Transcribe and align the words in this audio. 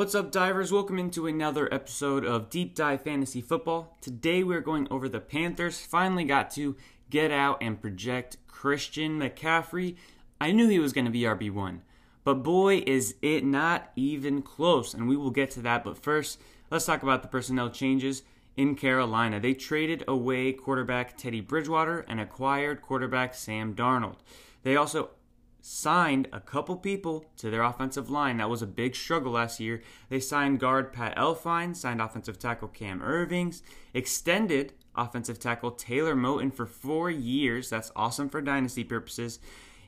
What's 0.00 0.14
up, 0.14 0.32
divers? 0.32 0.72
Welcome 0.72 0.98
into 0.98 1.26
another 1.26 1.68
episode 1.70 2.24
of 2.24 2.48
Deep 2.48 2.74
Dive 2.74 3.02
Fantasy 3.02 3.42
Football. 3.42 3.98
Today 4.00 4.42
we're 4.42 4.62
going 4.62 4.88
over 4.90 5.10
the 5.10 5.20
Panthers. 5.20 5.78
Finally 5.78 6.24
got 6.24 6.50
to 6.52 6.74
get 7.10 7.30
out 7.30 7.58
and 7.60 7.78
project 7.78 8.38
Christian 8.46 9.20
McCaffrey. 9.20 9.96
I 10.40 10.52
knew 10.52 10.70
he 10.70 10.78
was 10.78 10.94
going 10.94 11.04
to 11.04 11.10
be 11.10 11.24
RB1, 11.24 11.80
but 12.24 12.36
boy, 12.36 12.82
is 12.86 13.16
it 13.20 13.44
not 13.44 13.92
even 13.94 14.40
close, 14.40 14.94
and 14.94 15.06
we 15.06 15.18
will 15.18 15.30
get 15.30 15.50
to 15.50 15.60
that. 15.60 15.84
But 15.84 16.02
first, 16.02 16.40
let's 16.70 16.86
talk 16.86 17.02
about 17.02 17.20
the 17.20 17.28
personnel 17.28 17.68
changes 17.68 18.22
in 18.56 18.76
Carolina. 18.76 19.38
They 19.38 19.52
traded 19.52 20.02
away 20.08 20.54
quarterback 20.54 21.18
Teddy 21.18 21.42
Bridgewater 21.42 22.06
and 22.08 22.18
acquired 22.18 22.80
quarterback 22.80 23.34
Sam 23.34 23.74
Darnold. 23.74 24.16
They 24.62 24.76
also 24.76 25.10
signed 25.60 26.28
a 26.32 26.40
couple 26.40 26.76
people 26.76 27.24
to 27.36 27.50
their 27.50 27.62
offensive 27.62 28.10
line. 28.10 28.38
That 28.38 28.50
was 28.50 28.62
a 28.62 28.66
big 28.66 28.94
struggle 28.94 29.32
last 29.32 29.60
year. 29.60 29.82
They 30.08 30.20
signed 30.20 30.60
guard 30.60 30.92
Pat 30.92 31.16
Elflein, 31.16 31.76
signed 31.76 32.00
offensive 32.00 32.38
tackle 32.38 32.68
Cam 32.68 33.00
Ervings, 33.00 33.62
extended 33.94 34.72
offensive 34.96 35.38
tackle 35.38 35.70
Taylor 35.72 36.14
Moton 36.14 36.54
for 36.54 36.66
four 36.66 37.10
years. 37.10 37.70
That's 37.70 37.92
awesome 37.94 38.28
for 38.28 38.40
dynasty 38.40 38.84
purposes. 38.84 39.38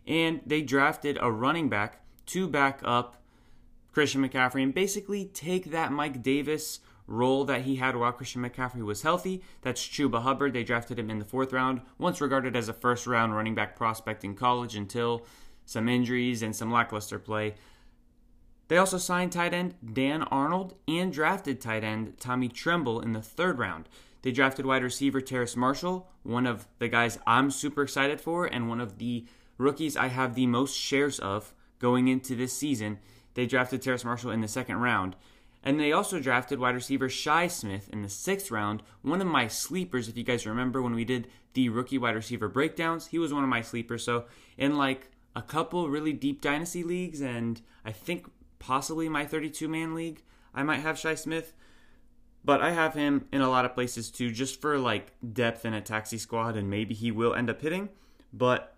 And 0.06 0.40
they 0.46 0.62
drafted 0.62 1.18
a 1.20 1.30
running 1.30 1.68
back 1.68 2.04
to 2.26 2.48
back 2.48 2.80
up 2.84 3.22
Christian 3.92 4.26
McCaffrey 4.26 4.62
and 4.62 4.74
basically 4.74 5.26
take 5.26 5.70
that 5.70 5.92
Mike 5.92 6.22
Davis 6.22 6.80
role 7.06 7.44
that 7.44 7.62
he 7.62 7.76
had 7.76 7.96
while 7.96 8.12
Christian 8.12 8.42
McCaffrey 8.42 8.82
was 8.82 9.02
healthy. 9.02 9.42
That's 9.60 9.86
Chuba 9.86 10.22
Hubbard. 10.22 10.52
They 10.52 10.64
drafted 10.64 10.98
him 10.98 11.10
in 11.10 11.18
the 11.18 11.24
fourth 11.24 11.52
round, 11.52 11.82
once 11.98 12.20
regarded 12.20 12.56
as 12.56 12.68
a 12.68 12.72
first 12.72 13.06
round 13.06 13.34
running 13.34 13.54
back 13.54 13.76
prospect 13.76 14.24
in 14.24 14.34
college 14.34 14.74
until 14.74 15.26
some 15.64 15.88
injuries, 15.88 16.42
and 16.42 16.54
some 16.54 16.72
lackluster 16.72 17.18
play. 17.18 17.54
They 18.68 18.78
also 18.78 18.98
signed 18.98 19.32
tight 19.32 19.52
end 19.52 19.74
Dan 19.92 20.22
Arnold 20.22 20.74
and 20.88 21.12
drafted 21.12 21.60
tight 21.60 21.84
end 21.84 22.18
Tommy 22.18 22.48
Tremble 22.48 23.00
in 23.00 23.12
the 23.12 23.20
third 23.20 23.58
round. 23.58 23.88
They 24.22 24.32
drafted 24.32 24.64
wide 24.64 24.82
receiver 24.82 25.20
Terrace 25.20 25.56
Marshall, 25.56 26.08
one 26.22 26.46
of 26.46 26.66
the 26.78 26.88
guys 26.88 27.18
I'm 27.26 27.50
super 27.50 27.82
excited 27.82 28.20
for, 28.20 28.46
and 28.46 28.68
one 28.68 28.80
of 28.80 28.98
the 28.98 29.26
rookies 29.58 29.96
I 29.96 30.08
have 30.08 30.34
the 30.34 30.46
most 30.46 30.76
shares 30.76 31.18
of 31.18 31.52
going 31.80 32.08
into 32.08 32.34
this 32.34 32.56
season. 32.56 32.98
They 33.34 33.46
drafted 33.46 33.82
Terrace 33.82 34.04
Marshall 34.04 34.30
in 34.30 34.40
the 34.40 34.48
second 34.48 34.76
round. 34.76 35.16
And 35.64 35.78
they 35.78 35.92
also 35.92 36.18
drafted 36.18 36.58
wide 36.58 36.74
receiver 36.74 37.08
Shi 37.08 37.48
Smith 37.48 37.88
in 37.92 38.02
the 38.02 38.08
sixth 38.08 38.50
round, 38.50 38.82
one 39.02 39.20
of 39.20 39.26
my 39.26 39.48
sleepers. 39.48 40.08
If 40.08 40.16
you 40.16 40.24
guys 40.24 40.46
remember 40.46 40.82
when 40.82 40.94
we 40.94 41.04
did 41.04 41.28
the 41.54 41.68
rookie 41.68 41.98
wide 41.98 42.16
receiver 42.16 42.48
breakdowns, 42.48 43.08
he 43.08 43.18
was 43.18 43.32
one 43.32 43.44
of 43.44 43.50
my 43.50 43.62
sleepers. 43.62 44.04
So, 44.04 44.24
in 44.56 44.76
like 44.76 45.11
a 45.34 45.42
couple 45.42 45.88
really 45.88 46.12
deep 46.12 46.40
dynasty 46.40 46.82
leagues, 46.82 47.20
and 47.20 47.60
I 47.84 47.92
think 47.92 48.30
possibly 48.58 49.08
my 49.08 49.24
32 49.24 49.68
man 49.68 49.94
league, 49.94 50.22
I 50.54 50.62
might 50.62 50.80
have 50.80 50.98
Shi 50.98 51.16
Smith. 51.16 51.54
But 52.44 52.60
I 52.60 52.72
have 52.72 52.94
him 52.94 53.26
in 53.32 53.40
a 53.40 53.48
lot 53.48 53.64
of 53.64 53.74
places 53.74 54.10
too, 54.10 54.30
just 54.32 54.60
for 54.60 54.76
like 54.76 55.12
depth 55.32 55.64
in 55.64 55.74
a 55.74 55.80
taxi 55.80 56.18
squad, 56.18 56.56
and 56.56 56.68
maybe 56.68 56.92
he 56.92 57.12
will 57.12 57.34
end 57.34 57.48
up 57.48 57.60
hitting. 57.60 57.88
But 58.32 58.76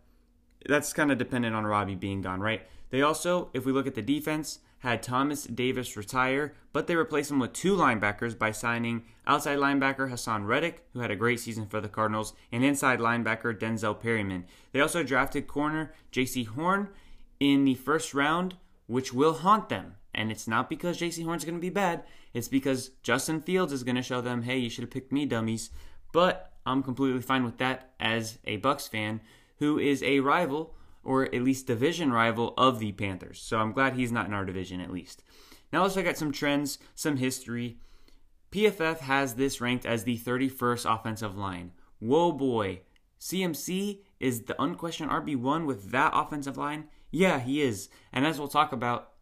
that's 0.67 0.93
kind 0.93 1.11
of 1.11 1.19
dependent 1.19 1.57
on 1.57 1.65
Robbie 1.65 1.95
being 1.95 2.21
gone, 2.21 2.41
right? 2.41 2.67
They 2.91 3.03
also, 3.03 3.51
if 3.55 3.65
we 3.65 3.73
look 3.73 3.87
at 3.87 3.95
the 3.95 4.03
defense, 4.03 4.59
had 4.85 5.03
Thomas 5.03 5.45
Davis 5.45 5.97
retire, 5.97 6.55
but 6.73 6.87
they 6.87 6.95
replaced 6.95 7.31
him 7.31 7.39
with 7.39 7.55
two 7.55 7.75
linebackers 7.75 8.39
by 8.39 8.51
signing 8.51 9.03
outside 9.27 9.59
linebacker 9.59 10.11
Haason 10.11 10.47
Reddick, 10.47 10.85
who 10.93 11.01
had 11.01 11.11
a 11.11 11.17
great 11.17 11.41
season 11.41 11.67
for 11.67 11.81
the 11.81 11.89
Cardinals, 11.89 12.35
and 12.53 12.63
inside 12.63 12.99
linebacker 12.99 13.59
Denzel 13.59 13.99
Perryman. 13.99 14.45
They 14.73 14.81
also 14.81 15.03
drafted 15.03 15.49
corner 15.49 15.95
Jaycee 16.13 16.47
Horn 16.47 16.91
in 17.41 17.65
the 17.65 17.75
first 17.75 18.13
round, 18.13 18.57
which 18.87 19.13
will 19.13 19.33
haunt 19.33 19.71
them. 19.71 19.95
And 20.15 20.31
it's 20.31 20.47
not 20.47 20.69
because 20.69 21.01
Jaycee 21.01 21.25
Horn's 21.25 21.47
going 21.47 21.57
to 21.57 21.61
be 21.61 21.71
bad, 21.71 22.05
it's 22.35 22.49
because 22.49 22.91
Justin 23.03 23.41
Fields 23.41 23.73
is 23.73 23.85
going 23.85 23.97
to 23.97 24.03
show 24.03 24.21
them, 24.21 24.43
hey, 24.43 24.59
you 24.59 24.69
should 24.69 24.85
have 24.85 24.91
picked 24.91 25.13
me, 25.13 25.25
dummies. 25.25 25.71
But 26.13 26.53
I'm 26.67 26.83
completely 26.83 27.23
fine 27.23 27.45
with 27.45 27.57
that 27.57 27.95
as 27.99 28.39
a 28.45 28.59
Bucs 28.59 28.89
fan 28.89 29.23
who 29.59 29.79
is 29.79 30.03
a 30.03 30.21
rival 30.21 30.75
or 31.05 31.25
at 31.25 31.43
least 31.43 31.67
division 31.67 32.13
rival 32.13 32.55
of 32.57 32.79
the 32.79 32.93
Panthers. 32.93 33.41
So 33.41 33.59
I'm 33.59 33.73
glad 33.73 33.95
he's 33.95 34.13
not 34.13 34.27
in 34.27 34.35
our 34.35 34.45
division 34.45 34.81
at 34.81 34.93
least. 34.93 35.23
Now 35.73 35.83
let's 35.83 35.97
look 35.97 36.07
at 36.07 36.19
some 36.19 36.33
trends, 36.33 36.79
some 36.95 37.17
history. 37.17 37.79
PFF 38.53 38.99
has 39.01 39.35
this 39.35 39.61
ranked 39.61 39.85
as 39.85 40.05
the 40.05 40.19
31st 40.19 40.95
offensive 40.95 41.37
line. 41.37 41.73
Whoa, 41.99 42.33
boy. 42.33 42.83
CMC 43.21 44.01
is 44.21 44.43
the 44.43 44.61
unquestioned 44.63 45.11
RB1 45.11 45.67
with 45.67 45.91
that 45.91 46.13
offensive 46.15 46.57
line? 46.57 46.89
Yeah, 47.11 47.41
he 47.41 47.63
is. 47.63 47.89
And 48.13 48.27
as 48.27 48.39
we'll 48.39 48.49
talk 48.49 48.73
about, 48.73 49.13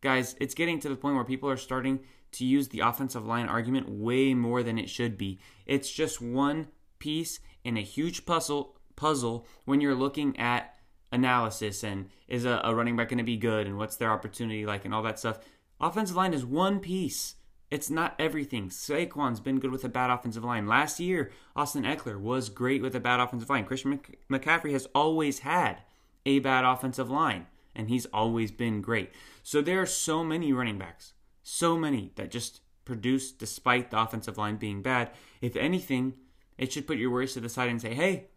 guys, 0.00 0.36
it's 0.40 0.54
getting 0.54 0.78
to 0.80 0.88
the 0.88 0.96
point 0.96 1.16
where 1.16 1.24
people 1.24 1.48
are 1.50 1.56
starting 1.56 2.00
to 2.32 2.44
use 2.44 2.68
the 2.68 2.80
offensive 2.80 3.26
line 3.26 3.46
argument 3.46 3.88
way 3.88 4.34
more 4.34 4.62
than 4.62 4.78
it 4.78 4.90
should 4.90 5.16
be. 5.16 5.40
It's 5.66 5.90
just 5.90 6.20
one 6.20 6.68
piece 6.98 7.40
in 7.64 7.76
a 7.76 7.82
huge 7.82 8.26
puzzle 8.26 8.76
puzzle 8.96 9.46
when 9.64 9.80
you're 9.80 9.94
looking 9.94 10.38
at 10.38 10.74
analysis 11.10 11.82
and 11.82 12.08
is 12.26 12.44
a, 12.44 12.60
a 12.64 12.74
running 12.74 12.96
back 12.96 13.08
going 13.08 13.18
to 13.18 13.24
be 13.24 13.36
good 13.36 13.66
and 13.66 13.78
what's 13.78 13.96
their 13.96 14.10
opportunity 14.10 14.66
like 14.66 14.84
and 14.84 14.94
all 14.94 15.02
that 15.02 15.18
stuff. 15.18 15.38
Offensive 15.80 16.16
line 16.16 16.34
is 16.34 16.44
one 16.44 16.80
piece. 16.80 17.36
It's 17.70 17.90
not 17.90 18.14
everything. 18.18 18.70
Saquon's 18.70 19.40
been 19.40 19.60
good 19.60 19.70
with 19.70 19.84
a 19.84 19.88
bad 19.88 20.10
offensive 20.10 20.44
line. 20.44 20.66
Last 20.66 20.98
year, 21.00 21.30
Austin 21.54 21.84
Ekeler 21.84 22.18
was 22.18 22.48
great 22.48 22.80
with 22.80 22.94
a 22.94 23.00
bad 23.00 23.20
offensive 23.20 23.50
line. 23.50 23.64
Christian 23.64 24.00
McCaffrey 24.30 24.72
has 24.72 24.88
always 24.94 25.40
had 25.40 25.82
a 26.24 26.38
bad 26.38 26.64
offensive 26.64 27.10
line, 27.10 27.46
and 27.74 27.88
he's 27.88 28.06
always 28.06 28.50
been 28.50 28.80
great. 28.80 29.10
So 29.42 29.60
there 29.60 29.82
are 29.82 29.86
so 29.86 30.24
many 30.24 30.52
running 30.52 30.78
backs, 30.78 31.12
so 31.42 31.76
many 31.76 32.12
that 32.16 32.30
just 32.30 32.60
produce 32.86 33.32
despite 33.32 33.90
the 33.90 34.00
offensive 34.00 34.38
line 34.38 34.56
being 34.56 34.80
bad. 34.80 35.10
If 35.42 35.54
anything, 35.54 36.14
it 36.56 36.72
should 36.72 36.86
put 36.86 36.96
your 36.96 37.10
worries 37.10 37.34
to 37.34 37.40
the 37.40 37.50
side 37.50 37.68
and 37.68 37.80
say, 37.80 37.92
hey, 37.92 38.28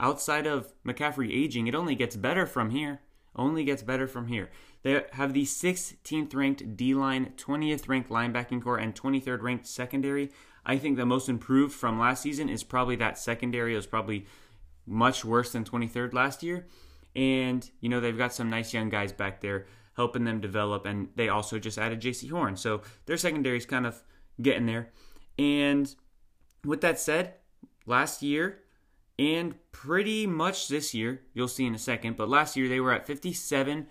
outside 0.00 0.46
of 0.46 0.72
McCaffrey 0.84 1.30
aging, 1.32 1.66
it 1.66 1.74
only 1.74 1.94
gets 1.94 2.16
better 2.16 2.46
from 2.46 2.70
here. 2.70 3.00
Only 3.34 3.64
gets 3.64 3.82
better 3.82 4.06
from 4.06 4.26
here. 4.26 4.50
They 4.82 5.04
have 5.12 5.32
the 5.32 5.44
16th 5.44 6.34
ranked 6.34 6.76
D 6.76 6.92
line, 6.94 7.32
20th 7.36 7.88
ranked 7.88 8.10
linebacking 8.10 8.62
corps, 8.62 8.78
and 8.78 8.94
23rd 8.94 9.40
ranked 9.40 9.66
secondary. 9.66 10.30
I 10.66 10.76
think 10.76 10.96
the 10.96 11.06
most 11.06 11.28
improved 11.28 11.74
from 11.74 11.98
last 11.98 12.22
season 12.22 12.48
is 12.48 12.62
probably 12.62 12.96
that 12.96 13.18
secondary. 13.18 13.72
It 13.72 13.76
was 13.76 13.86
probably 13.86 14.26
much 14.86 15.24
worse 15.24 15.52
than 15.52 15.64
23rd 15.64 16.12
last 16.12 16.42
year. 16.42 16.66
And, 17.16 17.68
you 17.80 17.88
know, 17.88 18.00
they've 18.00 18.16
got 18.16 18.34
some 18.34 18.50
nice 18.50 18.72
young 18.74 18.88
guys 18.88 19.12
back 19.12 19.40
there 19.40 19.66
helping 19.94 20.24
them 20.24 20.40
develop. 20.40 20.86
And 20.86 21.08
they 21.16 21.28
also 21.28 21.58
just 21.58 21.78
added 21.78 22.00
Jaycee 22.00 22.30
Horn. 22.30 22.56
So 22.56 22.82
their 23.06 23.16
secondary 23.16 23.56
is 23.56 23.66
kind 23.66 23.86
of 23.86 24.02
getting 24.40 24.66
there. 24.66 24.90
And 25.38 25.94
with 26.64 26.80
that 26.82 26.98
said, 26.98 27.34
last 27.86 28.22
year 28.22 28.61
and 29.22 29.54
pretty 29.70 30.26
much 30.26 30.68
this 30.68 30.94
year, 30.94 31.22
you'll 31.32 31.46
see 31.46 31.66
in 31.66 31.74
a 31.74 31.78
second, 31.78 32.16
but 32.16 32.28
last 32.28 32.56
year 32.56 32.68
they 32.68 32.80
were 32.80 32.92
at 32.92 33.06
57% 33.06 33.86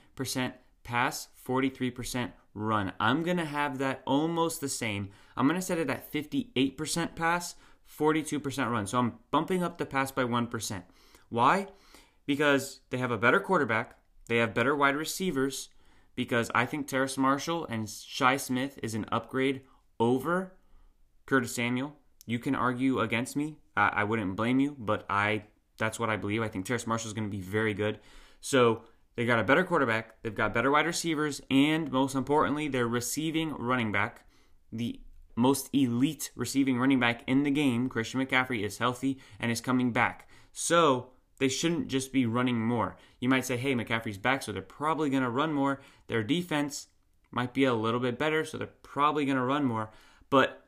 pass, 0.84 1.28
43% 1.48 2.32
run. 2.54 2.92
I'm 3.00 3.24
going 3.24 3.38
to 3.38 3.46
have 3.46 3.78
that 3.78 4.02
almost 4.06 4.60
the 4.60 4.70
same. 4.70 5.10
I'm 5.38 5.48
going 5.48 5.60
to 5.60 5.66
set 5.66 5.78
it 5.78 5.90
at 5.90 6.12
58% 6.12 7.16
pass, 7.16 7.56
42% 7.98 8.72
run. 8.72 8.88
So 8.88 9.00
I'm 9.00 9.14
bumping 9.32 9.64
up 9.64 9.78
the 9.78 9.86
pass 9.86 10.12
by 10.12 10.24
1%. 10.24 10.84
Why? 11.30 11.68
Because 12.26 12.82
they 12.90 12.98
have 12.98 13.12
a 13.12 13.18
better 13.18 13.40
quarterback, 13.40 13.98
they 14.28 14.38
have 14.38 14.54
better 14.54 14.76
wide 14.76 14.96
receivers, 14.96 15.70
because 16.16 16.52
I 16.54 16.66
think 16.66 16.88
Terrace 16.88 17.18
Marshall 17.18 17.66
and 17.68 17.90
Shi 17.90 18.38
Smith 18.38 18.78
is 18.84 18.96
an 18.96 19.06
upgrade 19.12 19.62
over 20.00 20.54
Curtis 21.26 21.56
Samuel. 21.56 21.96
You 22.26 22.38
can 22.38 22.54
argue 22.54 23.00
against 23.00 23.36
me. 23.36 23.58
I, 23.76 23.88
I 23.88 24.04
wouldn't 24.04 24.36
blame 24.36 24.60
you, 24.60 24.76
but 24.78 25.06
I 25.10 25.44
that's 25.78 26.00
what 26.00 26.10
I 26.10 26.18
believe. 26.18 26.42
I 26.42 26.48
think 26.48 26.66
Terrace 26.66 26.88
Marshall 26.88 27.08
is 27.08 27.14
going 27.14 27.30
to 27.30 27.36
be 27.36 27.42
very 27.42 27.74
good. 27.74 28.00
So 28.40 28.84
they 29.16 29.26
got 29.26 29.40
a 29.40 29.44
better 29.44 29.64
quarterback, 29.64 30.22
they've 30.22 30.34
got 30.34 30.54
better 30.54 30.72
wide 30.72 30.86
receivers, 30.86 31.42
and 31.50 31.92
most 31.92 32.16
importantly, 32.16 32.68
their 32.68 32.88
receiving 32.88 33.54
running 33.56 33.92
back, 33.92 34.26
the 34.72 35.00
most 35.36 35.70
elite 35.74 36.32
receiving 36.36 36.80
running 36.80 37.00
back 37.00 37.24
in 37.28 37.44
the 37.44 37.52
game, 37.52 37.90
Christian 37.90 38.24
McCaffrey, 38.26 38.64
is 38.64 38.78
healthy 38.78 39.20
and 39.40 39.52
is 39.52 39.62
coming 39.62 39.92
back. 39.92 40.28
So 40.52 41.10
they 41.40 41.50
shouldn't 41.50 41.88
just 41.88 42.14
be 42.14 42.26
running 42.26 42.62
more. 42.62 42.96
You 43.20 43.30
might 43.30 43.46
say, 43.46 43.58
hey, 43.58 43.74
McCaffrey's 43.74 44.18
back, 44.18 44.44
so 44.44 44.52
they're 44.52 44.62
probably 44.62 45.10
going 45.10 45.24
to 45.24 45.30
run 45.30 45.54
more. 45.54 45.82
Their 46.08 46.24
defense 46.24 46.88
might 47.32 47.54
be 47.54 47.64
a 47.64 47.74
little 47.74 48.00
bit 48.00 48.20
better, 48.20 48.46
so 48.46 48.58
they're 48.58 48.68
probably 48.84 49.26
going 49.26 49.38
to 49.38 49.44
run 49.44 49.66
more. 49.66 49.92
But 50.30 50.61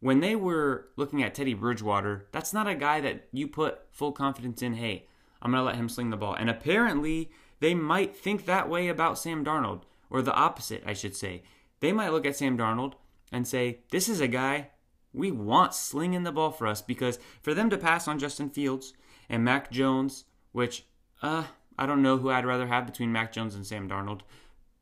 when 0.00 0.20
they 0.20 0.36
were 0.36 0.88
looking 0.96 1.22
at 1.22 1.34
Teddy 1.34 1.54
Bridgewater, 1.54 2.26
that's 2.32 2.52
not 2.52 2.68
a 2.68 2.74
guy 2.74 3.00
that 3.00 3.28
you 3.32 3.48
put 3.48 3.80
full 3.90 4.12
confidence 4.12 4.62
in. 4.62 4.74
Hey, 4.74 5.06
I'm 5.40 5.50
going 5.52 5.60
to 5.60 5.66
let 5.66 5.76
him 5.76 5.88
sling 5.88 6.10
the 6.10 6.16
ball. 6.16 6.34
And 6.34 6.50
apparently, 6.50 7.30
they 7.60 7.74
might 7.74 8.16
think 8.16 8.44
that 8.44 8.68
way 8.68 8.88
about 8.88 9.18
Sam 9.18 9.44
Darnold, 9.44 9.82
or 10.10 10.22
the 10.22 10.34
opposite, 10.34 10.82
I 10.86 10.92
should 10.92 11.16
say. 11.16 11.42
They 11.80 11.92
might 11.92 12.10
look 12.10 12.26
at 12.26 12.36
Sam 12.36 12.56
Darnold 12.56 12.94
and 13.32 13.46
say, 13.46 13.80
This 13.90 14.08
is 14.08 14.20
a 14.20 14.28
guy 14.28 14.70
we 15.12 15.30
want 15.30 15.74
slinging 15.74 16.24
the 16.24 16.32
ball 16.32 16.50
for 16.50 16.66
us 16.66 16.82
because 16.82 17.18
for 17.40 17.54
them 17.54 17.70
to 17.70 17.78
pass 17.78 18.06
on 18.06 18.18
Justin 18.18 18.50
Fields 18.50 18.92
and 19.28 19.42
Mac 19.42 19.70
Jones, 19.70 20.24
which, 20.52 20.84
uh, 21.22 21.44
I 21.78 21.86
don't 21.86 22.02
know 22.02 22.18
who 22.18 22.30
I'd 22.30 22.46
rather 22.46 22.66
have 22.66 22.86
between 22.86 23.12
Mac 23.12 23.32
Jones 23.32 23.54
and 23.54 23.66
Sam 23.66 23.88
Darnold. 23.88 24.20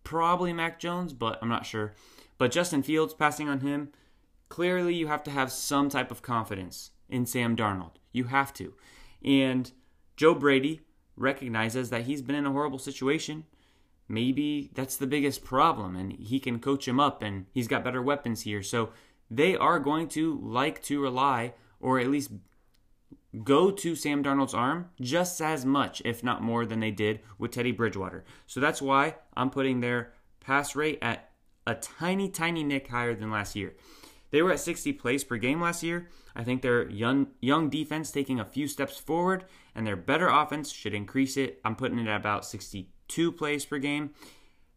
Probably 0.03 0.53
Mac 0.53 0.79
Jones, 0.79 1.13
but 1.13 1.39
I'm 1.41 1.49
not 1.49 1.67
sure. 1.67 1.95
But 2.37 2.51
Justin 2.51 2.83
Fields 2.83 3.15
passing 3.15 3.49
on 3.49 3.61
him, 3.61 3.91
clearly 4.49 4.95
you 4.95 5.07
have 5.07 5.23
to 5.25 5.31
have 5.31 5.51
some 5.51 5.89
type 5.89 6.11
of 6.11 6.23
confidence 6.23 6.91
in 7.09 7.27
Sam 7.27 7.57
Darnold. 7.57 7.97
You 8.13 8.25
have 8.25 8.53
to. 8.55 8.75
And 9.25 9.71
Joe 10.17 10.35
Brady 10.35 10.83
recognizes 11.17 11.91
that 11.91 12.03
he's 12.03 12.23
been 12.23 12.37
in 12.37 12.47
a 12.47 12.53
horrible 12.53 12.79
situation. 12.79 13.45
Maybe 14.09 14.71
that's 14.75 14.97
the 14.97 15.07
biggest 15.07 15.45
problem, 15.45 15.97
and 15.97 16.13
he 16.13 16.39
can 16.39 16.59
coach 16.59 16.87
him 16.87 17.01
up, 17.01 17.23
and 17.23 17.47
he's 17.53 17.69
got 17.69 17.85
better 17.85 18.03
weapons 18.03 18.43
here. 18.43 18.63
So 18.63 18.91
they 19.31 19.57
are 19.57 19.79
going 19.79 20.09
to 20.09 20.39
like 20.43 20.83
to 20.85 21.01
rely, 21.01 21.55
or 21.81 21.99
at 21.99 22.09
least 22.09 22.31
go 23.43 23.71
to 23.71 23.97
Sam 23.97 24.23
Darnold's 24.23 24.55
arm 24.55 24.91
just 25.01 25.41
as 25.41 25.65
much, 25.65 26.03
if 26.05 26.23
not 26.23 26.43
more, 26.43 26.67
than 26.67 26.81
they 26.81 26.91
did 26.91 27.21
with 27.39 27.51
Teddy 27.51 27.73
Bridgewater. 27.73 28.25
So 28.47 28.61
that's 28.61 28.83
why 28.83 29.17
I'm 29.37 29.51
putting 29.51 29.81
their 29.81 30.13
pass 30.41 30.77
rate 30.77 30.99
at 31.01 31.31
a 31.67 31.75
tiny, 31.75 32.29
tiny 32.29 32.63
nick 32.63 32.89
higher 32.89 33.15
than 33.15 33.31
last 33.31 33.57
year. 33.57 33.75
They 34.35 34.43
were 34.43 34.51
at 34.51 34.59
60 34.59 34.95
plays 34.95 35.23
per 35.23 35.37
game 35.37 35.61
last 35.61 35.85
year. 35.85 36.09
I 36.35 36.43
think 36.43 36.61
their 36.61 36.91
young 36.91 37.29
young 37.41 37.71
defense 37.71 38.11
taking 38.11 38.41
a 38.41 38.45
few 38.45 38.67
steps 38.67 38.99
forward, 38.99 39.45
and 39.77 39.87
their 39.87 39.95
better 39.95 40.27
offense 40.27 40.73
should 40.73 40.93
increase 40.93 41.37
it. 41.37 41.61
I'm 41.65 41.77
putting 41.77 42.01
it 42.01 42.09
at 42.09 42.17
about 42.17 42.45
62 42.45 43.31
plays 43.31 43.65
per 43.65 43.79
game, 43.79 44.11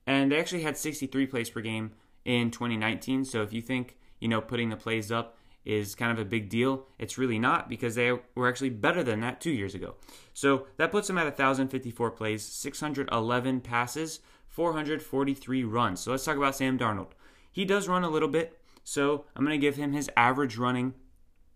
and 0.06 0.31
they 0.31 0.39
actually 0.39 0.62
had 0.62 0.77
63 0.77 1.25
plays 1.25 1.50
per 1.50 1.62
game 1.62 1.94
in 2.24 2.51
2019. 2.51 3.25
So 3.25 3.42
if 3.42 3.51
you 3.51 3.63
think 3.63 3.98
you 4.19 4.27
know 4.27 4.42
putting 4.42 4.69
the 4.69 4.75
plays 4.75 5.12
up 5.12 5.39
is 5.65 5.95
kind 5.95 6.12
of 6.12 6.19
a 6.19 6.30
big 6.30 6.50
deal. 6.50 6.86
It's 7.00 7.18
really 7.18 7.39
not 7.39 7.68
because 7.68 7.95
they 7.95 8.12
were 8.36 8.48
actually 8.48 8.69
better 8.69 9.01
than 9.01 9.21
that 9.21 9.42
two 9.42 9.50
years 9.50 9.74
ago. 9.74 9.95
So 10.36 10.68
that 10.77 10.92
puts 10.92 11.07
them 11.07 11.18
at 11.18 11.25
1,054 11.25 12.12
plays, 12.12 12.45
611 12.45 13.62
passes, 13.62 14.19
443 14.50 15.63
runs. 15.63 16.01
So 16.01 16.12
let's 16.12 16.25
talk 16.25 16.38
about 16.38 16.56
Sam 16.56 16.77
Darnold. 16.77 17.13
He 17.51 17.65
does 17.65 17.88
run 17.88 18.03
a 18.03 18.10
little 18.10 18.30
bit, 18.30 18.62
so 18.88 19.25
I'm 19.36 19.44
going 19.44 19.60
to 19.60 19.62
give 19.62 19.75
him 19.75 19.92
his 19.92 20.10
average 20.16 20.56
running 20.56 20.94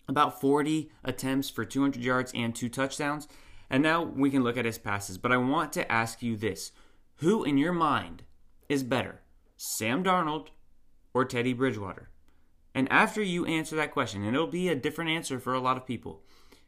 about 0.06 0.42
40 0.42 0.92
attempts 1.02 1.50
for 1.50 1.64
200 1.64 2.04
yards 2.04 2.30
and 2.36 2.54
two 2.54 2.68
touchdowns. 2.68 3.26
And 3.70 3.82
now 3.82 4.04
we 4.04 4.30
can 4.30 4.44
look 4.44 4.58
at 4.58 4.66
his 4.66 4.78
passes. 4.78 5.18
But 5.18 5.32
I 5.32 5.38
want 5.38 5.72
to 5.74 5.90
ask 5.90 6.22
you 6.22 6.36
this 6.36 6.74
Who 7.20 7.46
in 7.46 7.58
your 7.58 7.72
mind 7.72 8.24
is 8.68 8.84
better, 8.84 9.22
Sam 9.56 10.04
Darnold 10.04 10.48
or 11.14 11.24
Teddy 11.24 11.54
Bridgewater? 11.54 12.10
And 12.76 12.92
after 12.92 13.24
you 13.24 13.46
answer 13.46 13.78
that 13.78 13.94
question, 13.94 14.26
and 14.26 14.36
it'll 14.36 14.48
be 14.48 14.68
a 14.68 14.76
different 14.76 15.12
answer 15.12 15.40
for 15.40 15.54
a 15.54 15.62
lot 15.62 15.78
of 15.78 15.88
people, 15.88 16.24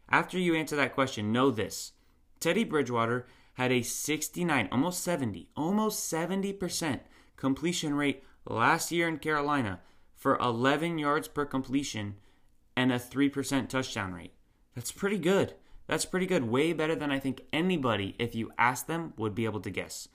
after 0.07 0.39
you 0.39 0.55
answer 0.55 0.77
that 0.77 0.95
question, 0.95 1.33
know 1.33 1.51
this 1.51 1.91
Teddy 2.39 2.63
Bridgewater 2.63 3.27
had 3.55 3.73
a 3.73 3.81
69, 3.81 4.69
almost 4.71 5.03
70, 5.03 5.49
almost 5.57 6.09
70% 6.09 7.01
completion 7.35 7.95
rate 7.95 8.23
last 8.45 8.93
year 8.93 9.09
in 9.09 9.17
Carolina 9.17 9.81
for 10.23 10.37
11 10.37 10.99
yards 10.99 11.27
per 11.27 11.43
completion 11.43 12.15
and 12.77 12.93
a 12.93 12.97
3% 12.97 13.67
touchdown 13.67 14.13
rate. 14.13 14.31
That's 14.73 14.89
pretty 14.89 15.17
good. 15.17 15.55
That's 15.85 16.05
pretty 16.05 16.27
good. 16.27 16.45
Way 16.45 16.71
better 16.71 16.95
than 16.95 17.11
I 17.11 17.19
think 17.19 17.41
anybody, 17.51 18.15
if 18.17 18.33
you 18.33 18.49
ask 18.57 18.87
them, 18.87 19.11
would 19.17 19.35
be 19.35 19.43
able 19.43 19.59
to 19.59 19.69
guess. 19.69 20.07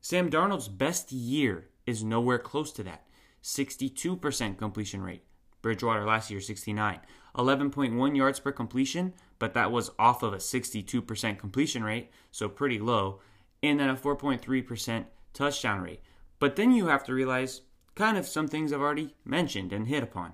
Sam 0.00 0.30
Darnold's 0.30 0.68
best 0.68 1.10
year 1.10 1.70
is 1.86 2.04
nowhere 2.04 2.38
close 2.38 2.70
to 2.74 2.84
that. 2.84 3.02
62% 3.42 4.58
completion 4.58 5.02
rate. 5.02 5.24
Bridgewater 5.60 6.06
last 6.06 6.30
year, 6.30 6.40
69. 6.40 7.00
11.1 7.36 8.16
yards 8.16 8.38
per 8.38 8.52
completion, 8.52 9.12
but 9.40 9.54
that 9.54 9.72
was 9.72 9.90
off 9.98 10.22
of 10.22 10.32
a 10.32 10.36
62% 10.36 11.38
completion 11.40 11.82
rate, 11.82 12.12
so 12.30 12.48
pretty 12.48 12.78
low. 12.78 13.18
And 13.60 13.80
then 13.80 13.88
a 13.88 13.96
4.3% 13.96 15.06
touchdown 15.34 15.80
rate. 15.80 16.02
But 16.38 16.54
then 16.54 16.70
you 16.70 16.86
have 16.86 17.02
to 17.06 17.12
realize 17.12 17.62
kind 17.94 18.16
of 18.16 18.26
some 18.26 18.48
things 18.48 18.72
I've 18.72 18.80
already 18.80 19.14
mentioned 19.24 19.72
and 19.72 19.88
hit 19.88 20.02
upon. 20.02 20.32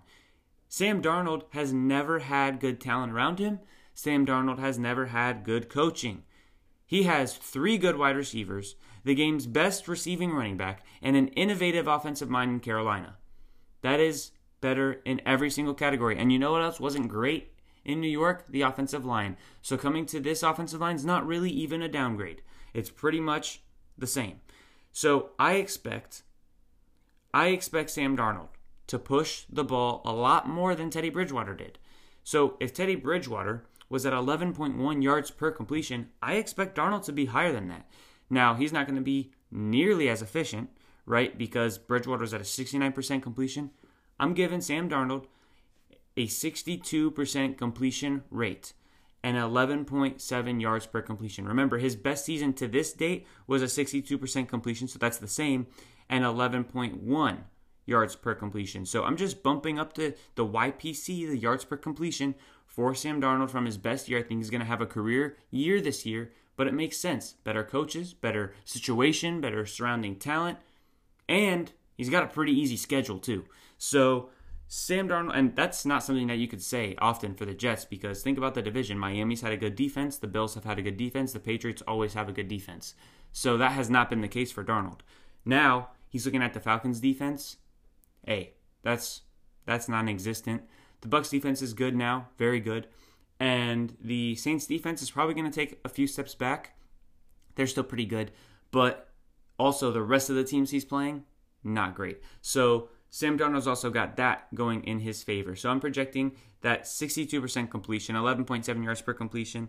Sam 0.69 1.03
Darnold 1.03 1.45
has 1.51 1.73
never 1.73 2.21
had 2.21 2.61
good 2.61 2.81
talent 2.81 3.13
around 3.13 3.39
him. 3.39 3.61
Sam 3.95 4.27
Darnold 4.27 4.59
has 4.59 4.79
never 4.79 5.07
had 5.07 5.45
good 5.45 5.69
coaching. 5.69 6.23
He 6.87 7.03
has 7.05 7.37
three 7.37 7.79
good 7.79 7.97
wide 7.97 8.17
receivers, 8.17 8.77
the 9.05 9.15
game's 9.15 9.47
best 9.47 9.89
receiving 9.89 10.33
running 10.33 10.57
back, 10.57 10.85
and 11.03 11.17
an 11.17 11.29
innovative 11.29 11.87
offensive 11.87 12.31
mind 12.31 12.51
in 12.51 12.61
Carolina. 12.61 13.17
That 13.83 14.01
is 14.01 14.33
better 14.61 15.01
in 15.05 15.21
every 15.27 15.51
single 15.51 15.75
category. 15.75 16.19
And 16.19 16.33
you 16.33 16.39
know 16.39 16.53
what 16.53 16.63
else 16.63 16.81
wasn't 16.81 17.09
great 17.09 17.53
in 17.85 18.01
New 18.01 18.09
York? 18.09 18.45
The 18.49 18.63
offensive 18.63 19.05
line. 19.05 19.37
So 19.63 19.77
coming 19.77 20.07
to 20.07 20.21
this 20.21 20.43
offensive 20.43 20.81
line 20.81 20.97
is 20.97 21.05
not 21.05 21.27
really 21.27 21.51
even 21.51 21.83
a 21.83 21.89
downgrade. 21.89 22.43
It's 22.75 22.91
pretty 22.91 23.21
much 23.21 23.63
the 23.97 24.07
same. 24.07 24.41
So 24.93 25.31
I 25.39 25.55
expect 25.55 26.23
I 27.39 27.49
expect 27.49 27.91
Sam 27.91 28.17
Darnold 28.17 28.49
to 28.89 28.99
push 28.99 29.45
the 29.49 29.63
ball 29.63 30.03
a 30.05 30.13
lot 30.13 30.49
more 30.49 30.75
than 30.75 30.91
Teddy 30.91 31.09
Bridgewater 31.09 31.55
did. 31.55 31.79
So 32.25 32.57
if 32.59 32.75
Teddy 32.75 32.97
Bridgewater 32.97 33.65
was 33.89 34.05
at 34.05 34.13
11.1 34.13 35.03
yards 35.03 35.31
per 35.31 35.51
completion. 35.51 36.09
I 36.23 36.35
expect 36.35 36.77
Darnold 36.77 37.05
to 37.05 37.13
be 37.13 37.27
higher 37.27 37.53
than 37.53 37.69
that. 37.69 37.89
Now, 38.29 38.55
he's 38.55 38.73
not 38.73 38.87
going 38.87 38.97
to 38.97 39.03
be 39.03 39.33
nearly 39.51 40.09
as 40.09 40.21
efficient, 40.21 40.71
right? 41.07 41.37
Because 41.39 41.79
Bridgewater's 41.79 42.35
at 42.35 42.41
a 42.41 42.45
69% 42.45 43.23
completion. 43.23 43.71
I'm 44.21 44.35
giving 44.35 44.61
Sam 44.61 44.91
Darnold 44.91 45.27
a 46.17 46.27
62% 46.27 47.57
completion 47.57 48.25
rate 48.31 48.73
and 49.23 49.37
11.7 49.37 50.61
yards 50.61 50.87
per 50.87 51.03
completion. 51.03 51.47
Remember, 51.47 51.79
his 51.79 51.97
best 51.97 52.25
season 52.25 52.53
to 52.55 52.69
this 52.69 52.93
date 52.93 53.27
was 53.47 53.63
a 53.63 53.67
62% 53.67 54.49
completion, 54.49 54.89
so 54.89 54.99
that's 54.99 55.19
the 55.19 55.29
same, 55.29 55.67
and 56.09 56.25
11.1 56.25 57.39
yards 57.87 58.15
per 58.15 58.35
completion. 58.35 58.85
So 58.85 59.05
I'm 59.05 59.17
just 59.17 59.43
bumping 59.43 59.79
up 59.79 59.95
the, 59.95 60.15
the 60.35 60.47
YPC, 60.47 61.29
the 61.29 61.39
yards 61.39 61.65
per 61.65 61.77
completion, 61.77 62.35
for 62.67 62.95
Sam 62.95 63.21
Darnold 63.21 63.51
from 63.51 63.65
his 63.65 63.79
best 63.79 64.09
year. 64.09 64.19
I 64.19 64.23
think 64.23 64.41
he's 64.41 64.51
going 64.51 64.61
to 64.61 64.67
have 64.67 64.81
a 64.81 64.87
career 64.87 65.37
year 65.51 65.81
this 65.81 66.05
year, 66.05 66.31
but 66.55 66.67
it 66.67 66.75
makes 66.75 66.99
sense. 66.99 67.33
Better 67.45 67.65
coaches, 67.65 68.13
better 68.13 68.55
situation, 68.65 69.41
better 69.41 69.65
surrounding 69.65 70.17
talent, 70.17 70.59
and 71.29 71.73
he's 71.97 72.11
got 72.11 72.23
a 72.23 72.29
pretty 72.29 72.53
easy 72.53 72.77
schedule 72.77 73.19
too. 73.19 73.47
So 73.79 74.29
Sam 74.69 75.09
Darnold, 75.09 75.35
and 75.35 75.57
that's 75.57 75.87
not 75.87 76.05
something 76.05 76.27
that 76.27 76.37
you 76.37 76.47
could 76.47 76.63
say 76.63 76.95
often 76.99 77.35
for 77.35 77.47
the 77.47 77.55
Jets 77.55 77.87
because 77.87 78.23
think 78.23 78.37
about 78.37 78.55
the 78.55 78.63
division. 78.63 78.99
Miami's 78.99 79.41
had 79.41 79.53
a 79.53 79.57
good 79.57 79.75
defense, 79.75 80.19
the 80.19 80.27
Bills 80.27 80.55
have 80.55 80.65
had 80.65 80.79
a 80.79 80.83
good 80.83 80.99
defense, 80.99 81.33
the 81.33 81.41
Patriots 81.41 81.83
always 81.89 82.13
have 82.13 82.29
a 82.29 82.33
good 82.33 82.49
defense. 82.49 82.95
So 83.33 83.57
that 83.57 83.73
has 83.73 83.89
not 83.89 84.11
been 84.11 84.21
the 84.21 84.29
case 84.29 84.53
for 84.53 84.63
Darnold. 84.63 85.01
Now 85.45 85.89
he's 86.09 86.25
looking 86.25 86.43
at 86.43 86.55
the 86.55 86.61
Falcons 86.61 87.01
defense. 87.01 87.57
Hey, 88.25 88.55
that's 88.83 89.23
that's 89.67 89.89
non-existent. 89.89 90.63
The 91.01 91.09
Bucs 91.09 91.31
defense 91.31 91.63
is 91.63 91.75
good 91.75 91.95
now, 91.95 92.29
very 92.39 92.61
good. 92.61 92.89
And 93.39 93.97
the 94.01 94.35
Saints 94.35 94.67
defense 94.67 95.03
is 95.03 95.11
probably 95.11 95.35
going 95.35 95.51
to 95.51 95.55
take 95.55 95.79
a 95.85 95.89
few 95.89 96.07
steps 96.07 96.35
back. 96.35 96.77
They're 97.55 97.67
still 97.67 97.85
pretty 97.85 98.07
good, 98.07 98.33
but 98.71 99.11
also 99.59 99.91
the 99.91 100.03
rest 100.03 100.31
of 100.31 100.37
the 100.37 100.45
teams 100.45 100.71
he's 100.71 100.85
playing, 100.85 101.25
not 101.63 101.95
great. 101.95 102.21
So 102.41 102.89
Sam 103.11 103.39
Darnold's 103.39 103.67
also 103.67 103.91
got 103.91 104.17
that 104.17 104.53
going 104.55 104.85
in 104.85 105.01
his 105.01 105.23
favor. 105.23 105.57
So 105.57 105.71
I'm 105.71 105.81
projecting 105.81 106.33
that 106.63 106.85
62% 106.85 107.71
completion, 107.71 108.17
11.7 108.17 108.85
yards 108.85 109.03
per 109.03 109.15
completion, 109.15 109.69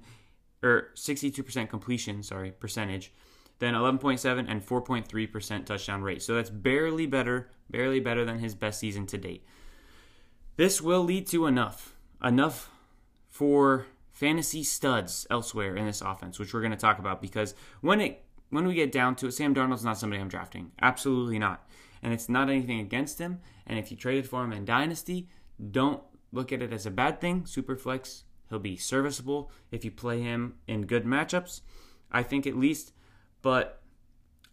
or 0.62 0.90
62% 0.96 1.70
completion, 1.70 2.24
sorry, 2.24 2.52
percentage, 2.52 3.14
then 3.60 3.74
11.7 3.74 4.46
and 4.48 4.66
4.3% 4.66 5.66
touchdown 5.66 6.02
rate. 6.02 6.22
So 6.22 6.36
that's 6.36 6.50
barely 6.50 7.06
better, 7.06 7.52
barely 7.70 8.00
better 8.00 8.26
than 8.26 8.40
his 8.40 8.56
best 8.56 8.80
season 8.80 9.06
to 9.08 9.18
date. 9.18 9.46
This 10.56 10.82
will 10.82 11.04
lead 11.04 11.28
to 11.28 11.46
enough, 11.46 11.96
enough 12.24 12.70
for 13.30 13.86
fantasy 14.12 14.64
studs 14.64 15.26
elsewhere 15.30 15.76
in 15.78 15.86
this 15.86 16.02
offense, 16.02 16.40
which 16.40 16.54
we're 16.54 16.60
going 16.60 16.72
to 16.72 16.78
talk 16.78 17.00
about 17.00 17.22
because 17.22 17.54
when 17.80 18.02
it 18.02 18.24
when 18.50 18.68
we 18.68 18.74
get 18.74 18.92
down 18.92 19.16
to 19.16 19.28
it, 19.28 19.34
Sam 19.34 19.54
Darnold's 19.54 19.86
not 19.86 19.98
somebody 19.98 20.20
I'm 20.20 20.28
drafting. 20.28 20.72
Absolutely 20.82 21.38
not. 21.38 21.66
And 22.02 22.12
it's 22.12 22.28
not 22.28 22.50
anything 22.50 22.80
against 22.80 23.20
him. 23.20 23.40
And 23.68 23.78
if 23.78 23.92
you 23.92 23.98
traded 23.98 24.28
for 24.28 24.44
him 24.44 24.52
in 24.52 24.66
Dynasty, 24.66 25.30
don't 25.72 26.02
look 26.32 26.52
at 26.52 26.62
it 26.62 26.74
as 26.74 26.86
a 26.86 26.92
bad 26.92 27.22
thing. 27.22 27.44
Superflex, 27.44 28.24
he'll 28.50 28.58
be 28.58 28.76
serviceable 28.76 29.52
if 29.72 29.86
you 29.86 29.92
play 29.92 30.22
him 30.22 30.56
in 30.68 30.88
good 30.88 31.06
matchups. 31.06 31.62
I 32.12 32.24
think 32.24 32.48
at 32.48 32.58
least. 32.58 32.92
But 33.42 33.82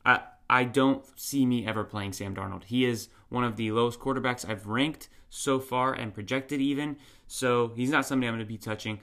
I 0.05 0.21
I 0.49 0.65
don't 0.65 1.05
see 1.19 1.45
me 1.45 1.67
ever 1.67 1.85
playing 1.85 2.13
Sam 2.13 2.35
Darnold. 2.35 2.65
He 2.65 2.85
is 2.85 3.09
one 3.29 3.45
of 3.45 3.57
the 3.57 3.73
lowest 3.73 3.99
quarterbacks 3.99 4.49
I've 4.49 4.67
ranked 4.67 5.09
so 5.29 5.59
far 5.59 5.93
and 5.93 6.15
projected 6.15 6.61
even. 6.61 6.97
So 7.27 7.73
he's 7.75 7.91
not 7.91 8.07
somebody 8.07 8.29
I'm 8.29 8.35
going 8.35 8.47
to 8.47 8.49
be 8.49 8.59
touching. 8.59 9.01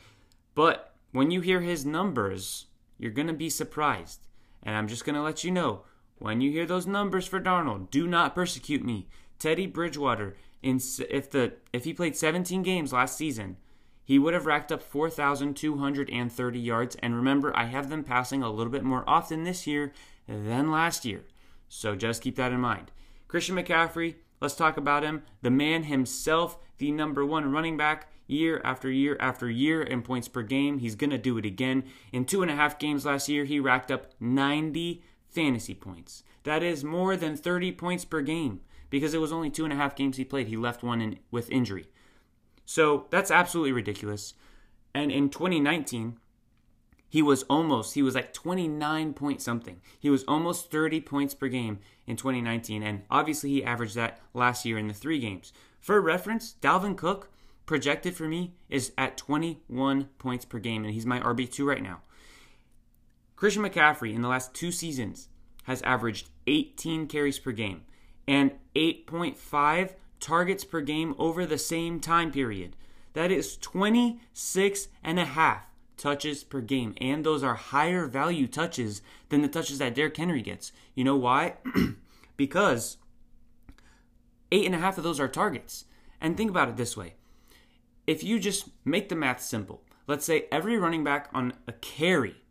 But 0.55 0.93
when 1.11 1.31
you 1.31 1.41
hear 1.41 1.61
his 1.61 1.85
numbers, 1.85 2.67
you're 2.97 3.11
going 3.11 3.27
to 3.27 3.33
be 3.33 3.49
surprised. 3.49 4.27
And 4.61 4.75
I'm 4.75 4.87
just 4.87 5.03
going 5.03 5.15
to 5.15 5.21
let 5.21 5.43
you 5.43 5.51
know 5.51 5.83
when 6.19 6.39
you 6.39 6.51
hear 6.51 6.65
those 6.65 6.87
numbers 6.87 7.27
for 7.27 7.41
Darnold, 7.41 7.89
do 7.89 8.07
not 8.07 8.35
persecute 8.35 8.83
me. 8.83 9.07
Teddy 9.39 9.67
Bridgewater, 9.67 10.37
in, 10.61 10.79
if 11.09 11.29
the 11.29 11.53
if 11.73 11.83
he 11.83 11.93
played 11.93 12.15
17 12.15 12.63
games 12.63 12.93
last 12.93 13.17
season, 13.17 13.57
he 14.03 14.19
would 14.19 14.33
have 14.33 14.45
racked 14.45 14.71
up 14.71 14.81
4,230 14.81 16.59
yards. 16.59 16.95
And 17.01 17.15
remember, 17.15 17.55
I 17.55 17.65
have 17.65 17.89
them 17.89 18.03
passing 18.03 18.43
a 18.43 18.51
little 18.51 18.71
bit 18.71 18.83
more 18.83 19.03
often 19.07 19.43
this 19.43 19.65
year 19.65 19.93
than 20.27 20.71
last 20.71 21.05
year. 21.05 21.23
So 21.69 21.95
just 21.95 22.21
keep 22.21 22.35
that 22.35 22.51
in 22.51 22.59
mind. 22.59 22.91
Christian 23.27 23.55
McCaffrey, 23.55 24.15
let's 24.41 24.55
talk 24.55 24.77
about 24.77 25.03
him. 25.03 25.23
The 25.41 25.49
man 25.49 25.83
himself, 25.83 26.57
the 26.77 26.91
number 26.91 27.25
one 27.25 27.51
running 27.51 27.77
back 27.77 28.09
year 28.27 28.61
after 28.63 28.91
year 28.91 29.17
after 29.19 29.49
year 29.49 29.81
in 29.81 30.01
points 30.01 30.27
per 30.27 30.43
game. 30.43 30.79
He's 30.79 30.95
going 30.95 31.09
to 31.09 31.17
do 31.17 31.37
it 31.37 31.45
again. 31.45 31.83
In 32.11 32.25
two 32.25 32.41
and 32.41 32.51
a 32.51 32.55
half 32.55 32.79
games 32.79 33.05
last 33.05 33.29
year, 33.29 33.45
he 33.45 33.59
racked 33.59 33.91
up 33.91 34.11
90 34.19 35.03
fantasy 35.29 35.73
points. 35.73 36.23
That 36.43 36.61
is 36.61 36.83
more 36.83 37.15
than 37.15 37.37
30 37.37 37.71
points 37.71 38.05
per 38.05 38.21
game 38.21 38.61
because 38.89 39.13
it 39.13 39.21
was 39.21 39.31
only 39.31 39.49
two 39.49 39.63
and 39.63 39.73
a 39.73 39.77
half 39.77 39.95
games 39.95 40.17
he 40.17 40.25
played. 40.25 40.47
He 40.47 40.57
left 40.57 40.83
one 40.83 41.01
in, 41.01 41.19
with 41.31 41.49
injury. 41.49 41.87
So 42.65 43.07
that's 43.09 43.31
absolutely 43.31 43.71
ridiculous. 43.71 44.33
And 44.93 45.11
in 45.11 45.29
2019, 45.29 46.17
he 47.09 47.21
was 47.21 47.43
almost, 47.43 47.93
he 47.93 48.01
was 48.01 48.15
like 48.15 48.33
29 48.33 49.13
point 49.13 49.41
something. 49.41 49.81
He 49.99 50.09
was 50.09 50.23
almost 50.23 50.71
30 50.71 51.01
points 51.01 51.33
per 51.33 51.47
game 51.47 51.79
in 52.07 52.15
2019. 52.15 52.81
And 52.81 53.03
obviously, 53.09 53.51
he 53.51 53.63
averaged 53.63 53.95
that 53.95 54.19
last 54.33 54.65
year 54.65 54.77
in 54.77 54.87
the 54.87 54.93
three 54.93 55.19
games. 55.19 55.53
For 55.79 56.01
reference, 56.01 56.55
Dalvin 56.61 56.97
Cook 56.97 57.29
projected 57.65 58.15
for 58.15 58.27
me 58.27 58.53
is 58.69 58.93
at 58.97 59.17
21 59.17 60.09
points 60.17 60.45
per 60.45 60.59
game, 60.59 60.83
and 60.83 60.93
he's 60.93 61.05
my 61.05 61.19
RB2 61.19 61.65
right 61.65 61.83
now. 61.83 62.01
Christian 63.35 63.63
McCaffrey 63.63 64.13
in 64.13 64.21
the 64.21 64.27
last 64.27 64.53
two 64.53 64.71
seasons 64.71 65.27
has 65.63 65.81
averaged 65.81 66.29
18 66.47 67.07
carries 67.07 67.39
per 67.39 67.51
game 67.51 67.83
and 68.27 68.51
8.5 68.75 69.91
targets 70.23 70.63
per 70.63 70.81
game 70.81 71.13
over 71.19 71.45
the 71.45 71.57
same 71.57 71.99
time 71.99 72.31
period. 72.31 72.75
That 73.11 73.29
is 73.29 73.57
26 73.57 74.87
and 75.03 75.19
a 75.19 75.25
half 75.25 75.67
touches 75.97 76.43
per 76.43 76.61
game. 76.61 76.95
And 76.99 77.23
those 77.25 77.43
are 77.43 77.55
higher 77.55 78.07
value 78.07 78.47
touches 78.47 79.01
than 79.29 79.41
the 79.41 79.47
touches 79.47 79.77
that 79.79 79.93
Derrick 79.93 80.17
Henry 80.17 80.41
gets. 80.41 80.71
You 80.95 81.03
know 81.03 81.17
why? 81.17 81.57
because 82.37 82.97
eight 84.51 84.65
and 84.65 84.73
a 84.73 84.79
half 84.79 84.97
of 84.97 85.03
those 85.03 85.19
are 85.19 85.27
targets. 85.27 85.85
And 86.21 86.37
think 86.37 86.49
about 86.49 86.69
it 86.69 86.77
this 86.77 86.95
way 86.95 87.15
if 88.07 88.23
you 88.23 88.39
just 88.39 88.69
make 88.83 89.09
the 89.09 89.15
math 89.15 89.41
simple, 89.41 89.83
let's 90.07 90.25
say 90.25 90.45
every 90.51 90.77
running 90.77 91.03
back 91.03 91.29
on 91.33 91.53
a 91.67 91.71
carry 91.73 92.43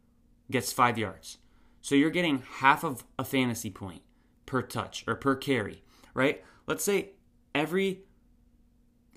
gets 0.50 0.72
five 0.72 0.98
yards. 0.98 1.38
So 1.80 1.94
you're 1.94 2.10
getting 2.10 2.42
half 2.58 2.84
of 2.84 3.04
a 3.18 3.24
fantasy 3.24 3.70
point 3.70 4.02
per 4.46 4.62
touch 4.62 5.04
or 5.06 5.14
per 5.14 5.34
carry, 5.34 5.82
right? 6.14 6.44
Let's 6.66 6.84
say 6.84 7.10
every 7.54 8.04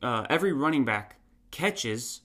uh, 0.04 0.26
every 0.30 0.54
running 0.54 0.86
back 0.86 1.18
catches 1.52 2.22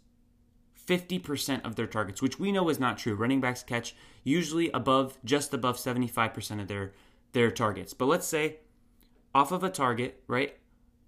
50% 0.86 1.64
of 1.64 1.76
their 1.76 1.86
targets, 1.86 2.20
which 2.20 2.38
we 2.38 2.50
know 2.50 2.68
is 2.68 2.80
not 2.80 2.98
true. 2.98 3.14
Running 3.14 3.40
backs 3.40 3.62
catch 3.62 3.94
usually 4.24 4.70
above 4.72 5.16
just 5.24 5.54
above 5.54 5.76
75% 5.76 6.60
of 6.60 6.68
their 6.68 6.92
their 7.32 7.50
targets. 7.50 7.94
But 7.94 8.06
let's 8.06 8.26
say 8.26 8.58
off 9.34 9.52
of 9.52 9.62
a 9.62 9.70
target, 9.70 10.22
right? 10.26 10.56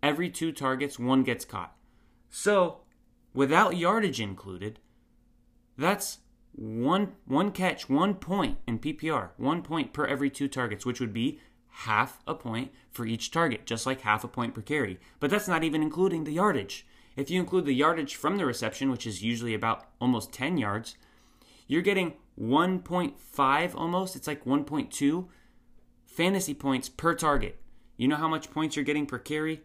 Every 0.02 0.30
two 0.30 0.52
targets, 0.52 0.98
one 0.98 1.24
gets 1.24 1.44
caught. 1.44 1.76
So 2.30 2.82
without 3.34 3.76
yardage 3.76 4.20
included, 4.20 4.78
that's 5.76 6.18
one 6.52 7.14
one 7.26 7.50
catch, 7.50 7.88
one 7.88 8.14
point 8.14 8.58
in 8.66 8.78
PPR, 8.78 9.30
one 9.36 9.62
point 9.62 9.92
per 9.92 10.06
every 10.06 10.30
two 10.30 10.48
targets, 10.48 10.86
which 10.86 11.00
would 11.00 11.12
be 11.12 11.40
half 11.72 12.20
a 12.26 12.34
point 12.34 12.70
for 12.90 13.06
each 13.06 13.30
target, 13.30 13.66
just 13.66 13.86
like 13.86 14.02
half 14.02 14.24
a 14.24 14.28
point 14.28 14.54
per 14.54 14.62
carry. 14.62 14.98
But 15.20 15.30
that's 15.30 15.48
not 15.48 15.64
even 15.64 15.82
including 15.82 16.24
the 16.24 16.32
yardage. 16.32 16.86
If 17.16 17.30
you 17.30 17.40
include 17.40 17.66
the 17.66 17.74
yardage 17.74 18.14
from 18.14 18.36
the 18.36 18.46
reception, 18.46 18.90
which 18.90 19.06
is 19.06 19.22
usually 19.22 19.54
about 19.54 19.86
almost 20.00 20.32
10 20.32 20.58
yards, 20.58 20.96
you're 21.66 21.82
getting 21.82 22.14
1.5 22.40 23.74
almost, 23.74 24.16
it's 24.16 24.26
like 24.26 24.44
1.2 24.44 25.26
fantasy 26.06 26.54
points 26.54 26.88
per 26.88 27.14
target. 27.14 27.58
You 27.96 28.08
know 28.08 28.16
how 28.16 28.28
much 28.28 28.50
points 28.50 28.76
you're 28.76 28.84
getting 28.84 29.06
per 29.06 29.18
carry? 29.18 29.62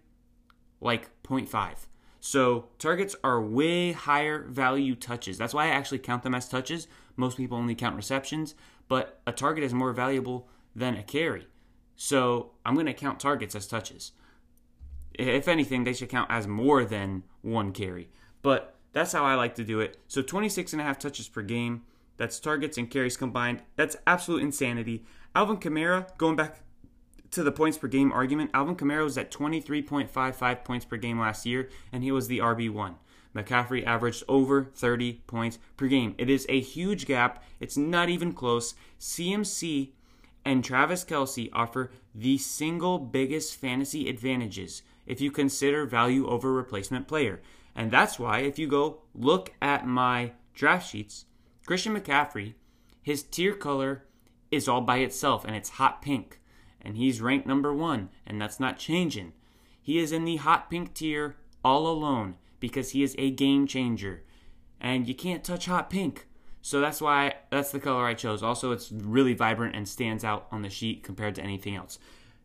Like 0.81 1.09
0.5. 1.23 1.87
So 2.19 2.67
targets 2.79 3.15
are 3.23 3.41
way 3.41 3.91
higher 3.93 4.43
value 4.43 4.95
touches. 4.95 5.37
That's 5.37 5.53
why 5.53 5.65
I 5.65 5.69
actually 5.69 5.99
count 5.99 6.23
them 6.23 6.35
as 6.35 6.49
touches. 6.49 6.87
Most 7.15 7.37
people 7.37 7.57
only 7.57 7.75
count 7.75 7.95
receptions, 7.95 8.55
but 8.87 9.21
a 9.25 9.31
target 9.31 9.63
is 9.63 9.73
more 9.73 9.93
valuable 9.93 10.49
than 10.75 10.95
a 10.95 11.03
carry. 11.03 11.47
So 11.97 12.51
I'm 12.63 12.75
going 12.75 12.85
to 12.85 12.93
count 12.93 13.19
targets 13.19 13.55
as 13.55 13.67
touches. 13.67 14.13
If 15.13 15.47
anything, 15.47 15.83
they 15.83 15.93
should 15.93 16.09
count 16.09 16.31
as 16.31 16.47
more 16.47 16.85
than 16.85 17.23
one 17.41 17.73
carry. 17.73 18.09
But 18.43 18.75
that's 18.93 19.11
how 19.11 19.25
I 19.25 19.33
like 19.33 19.55
to 19.55 19.63
do 19.63 19.81
it. 19.81 19.97
So 20.07 20.21
26 20.21 20.73
and 20.73 20.81
a 20.81 20.85
half 20.85 20.99
touches 20.99 21.27
per 21.27 21.41
game. 21.41 21.81
That's 22.17 22.39
targets 22.39 22.77
and 22.77 22.89
carries 22.89 23.17
combined. 23.17 23.63
That's 23.75 23.97
absolute 24.05 24.43
insanity. 24.43 25.03
Alvin 25.35 25.57
Kamara, 25.57 26.15
going 26.17 26.35
back 26.35 26.61
to 27.31 27.43
the 27.43 27.51
points 27.51 27.77
per 27.77 27.87
game 27.87 28.11
argument, 28.11 28.51
Alvin 28.53 28.75
Kamara 28.75 29.03
was 29.03 29.17
at 29.17 29.31
23.55 29.31 30.63
points 30.63 30.85
per 30.85 30.97
game 30.97 31.19
last 31.19 31.45
year, 31.45 31.69
and 31.91 32.03
he 32.03 32.11
was 32.11 32.27
the 32.27 32.39
RB1. 32.39 32.95
McCaffrey 33.35 33.85
averaged 33.85 34.23
over 34.27 34.65
30 34.75 35.21
points 35.27 35.59
per 35.77 35.87
game. 35.87 36.15
It 36.17 36.29
is 36.29 36.45
a 36.49 36.59
huge 36.59 37.05
gap. 37.05 37.43
It's 37.59 37.77
not 37.77 38.09
even 38.09 38.33
close. 38.33 38.73
CMC 38.99 39.91
and 40.47 40.63
Travis 40.63 41.03
Kelce 41.03 41.49
offer 41.51 41.91
the 42.15 42.37
single 42.37 42.99
biggest 42.99 43.55
fantasy 43.55 44.09
advantages 44.09 44.81
if 45.05 45.19
you 45.19 45.29
consider 45.29 45.85
value 45.85 46.27
over 46.27 46.53
replacement 46.53 47.07
player. 47.07 47.41
And 47.75 47.91
that's 47.91 48.17
why, 48.17 48.39
if 48.39 48.57
you 48.57 48.67
go 48.67 49.01
look 49.13 49.53
at 49.61 49.85
my 49.85 50.31
draft 50.53 50.89
sheets, 50.89 51.25
Christian 51.65 51.95
McCaffrey, 51.95 52.53
his 53.01 53.23
tier 53.23 53.53
color 53.53 54.05
is 54.49 54.67
all 54.67 54.81
by 54.81 54.97
itself 54.99 55.43
and 55.43 55.55
it's 55.55 55.71
hot 55.71 56.01
pink 56.01 56.39
and 56.81 56.95
he's 56.95 57.19
ranked 57.19 57.45
number 57.45 57.73
one, 57.73 58.09
and 58.25 58.41
that's 58.41 58.61
not 58.61 58.77
changing. 58.77 59.33
He 59.81 59.99
is 59.99 60.13
in 60.13 60.23
the 60.23 60.37
hot 60.37 60.69
pink 60.69 60.93
tier 60.93 61.35
all 61.63 61.87
alone 61.87 62.35
because 62.61 62.91
he 62.91 63.03
is 63.03 63.15
a 63.17 63.31
game 63.31 63.67
changer. 63.67 64.23
And 64.79 65.07
you 65.07 65.13
can't 65.13 65.43
touch 65.43 65.65
hot 65.65 65.89
pink. 65.89 66.26
So 66.67 66.81
that's 66.81 66.99
why 66.99 67.35
that's 67.49 67.71
the 67.71 67.79
color 67.79 68.05
I 68.05 68.13
chose. 68.13 68.43
Also, 68.43 68.73
it's 68.73 68.91
really 68.91 69.33
vibrant 69.33 69.73
and 69.73 69.87
stands 69.87 70.25
out 70.25 70.47
on 70.51 70.63
the 70.63 70.69
sheet 70.69 71.01
compared 71.01 71.33
to 71.35 71.41
anything 71.41 71.77
else. 71.77 71.97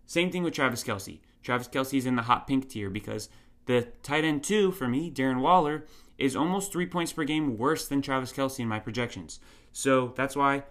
Same 0.07 0.31
thing 0.31 0.45
with 0.45 0.55
Travis 0.55 0.85
Kelce. 0.85 1.19
Travis 1.43 1.67
Kelce 1.67 1.99
is 1.99 2.07
in 2.07 2.15
the 2.15 2.23
hot 2.23 2.47
pink 2.47 2.69
tier 2.69 2.89
because 2.89 3.29
the 3.67 3.89
tight 4.05 4.23
end 4.23 4.45
two 4.45 4.71
for 4.71 4.87
me, 4.87 5.11
Darren 5.11 5.41
Waller, 5.41 5.87
is 6.19 6.37
almost 6.37 6.71
three 6.71 6.87
points 6.87 7.13
per 7.13 7.25
game 7.25 7.59
worse 7.59 7.89
than 7.89 8.01
Travis 8.01 8.33
Kelce 8.33 8.61
in 8.61 8.69
my 8.69 8.79
projections. 8.79 9.41
So 9.73 10.13
that's 10.17 10.37
why 10.37 10.63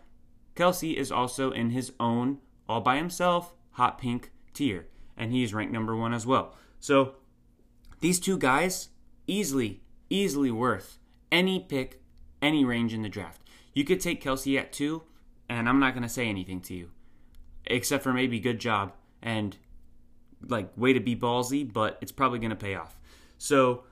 Kelce 0.55 0.95
is 0.95 1.11
also 1.11 1.51
in 1.51 1.71
his 1.71 1.91
own, 1.99 2.37
all 2.69 2.79
by 2.79 2.95
himself, 2.95 3.53
hot 3.71 3.97
pink 3.97 4.31
tier, 4.53 4.87
and 5.17 5.33
he's 5.33 5.53
ranked 5.53 5.73
number 5.73 5.93
one 5.93 6.13
as 6.13 6.25
well. 6.25 6.55
So 6.79 7.15
these 7.99 8.21
two 8.21 8.37
guys 8.37 8.87
easily, 9.27 9.81
easily 10.09 10.51
worth 10.51 10.99
any 11.33 11.59
pick, 11.59 12.01
any 12.41 12.63
range 12.63 12.93
in 12.93 13.01
the 13.01 13.09
draft. 13.09 13.40
You 13.73 13.83
could 13.83 13.99
take 13.99 14.23
Kelce 14.23 14.59
at 14.59 14.73
two, 14.73 15.03
and 15.49 15.67
I'm 15.69 15.79
not 15.79 15.93
going 15.93 16.03
to 16.03 16.09
say 16.09 16.27
anything 16.27 16.61
to 16.61 16.73
you, 16.73 16.89
except 17.65 18.03
for 18.03 18.13
maybe 18.13 18.39
good 18.39 18.59
job 18.59 18.93
and 19.21 19.57
like 20.47 20.71
way 20.75 20.93
to 20.93 20.99
be 20.99 21.15
ballsy, 21.15 21.71
but 21.71 21.97
it's 22.01 22.11
probably 22.11 22.39
going 22.39 22.49
to 22.49 22.55
pay 22.55 22.75
off. 22.75 22.97
So 23.37 23.83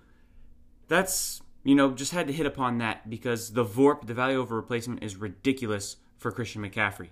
that's 0.88 1.42
you 1.64 1.76
know 1.76 1.92
just 1.92 2.12
had 2.12 2.28
to 2.28 2.34
hit 2.34 2.46
upon 2.46 2.78
that 2.80 3.10
because 3.10 3.54
the 3.54 3.66
VORP, 3.66 4.08
the 4.08 4.14
value 4.14 4.40
over 4.40 4.56
replacement, 4.56 5.04
is 5.04 5.16
ridiculous 5.16 5.98
for 6.18 6.32
Christian 6.32 6.62
McCaffrey. 6.62 7.10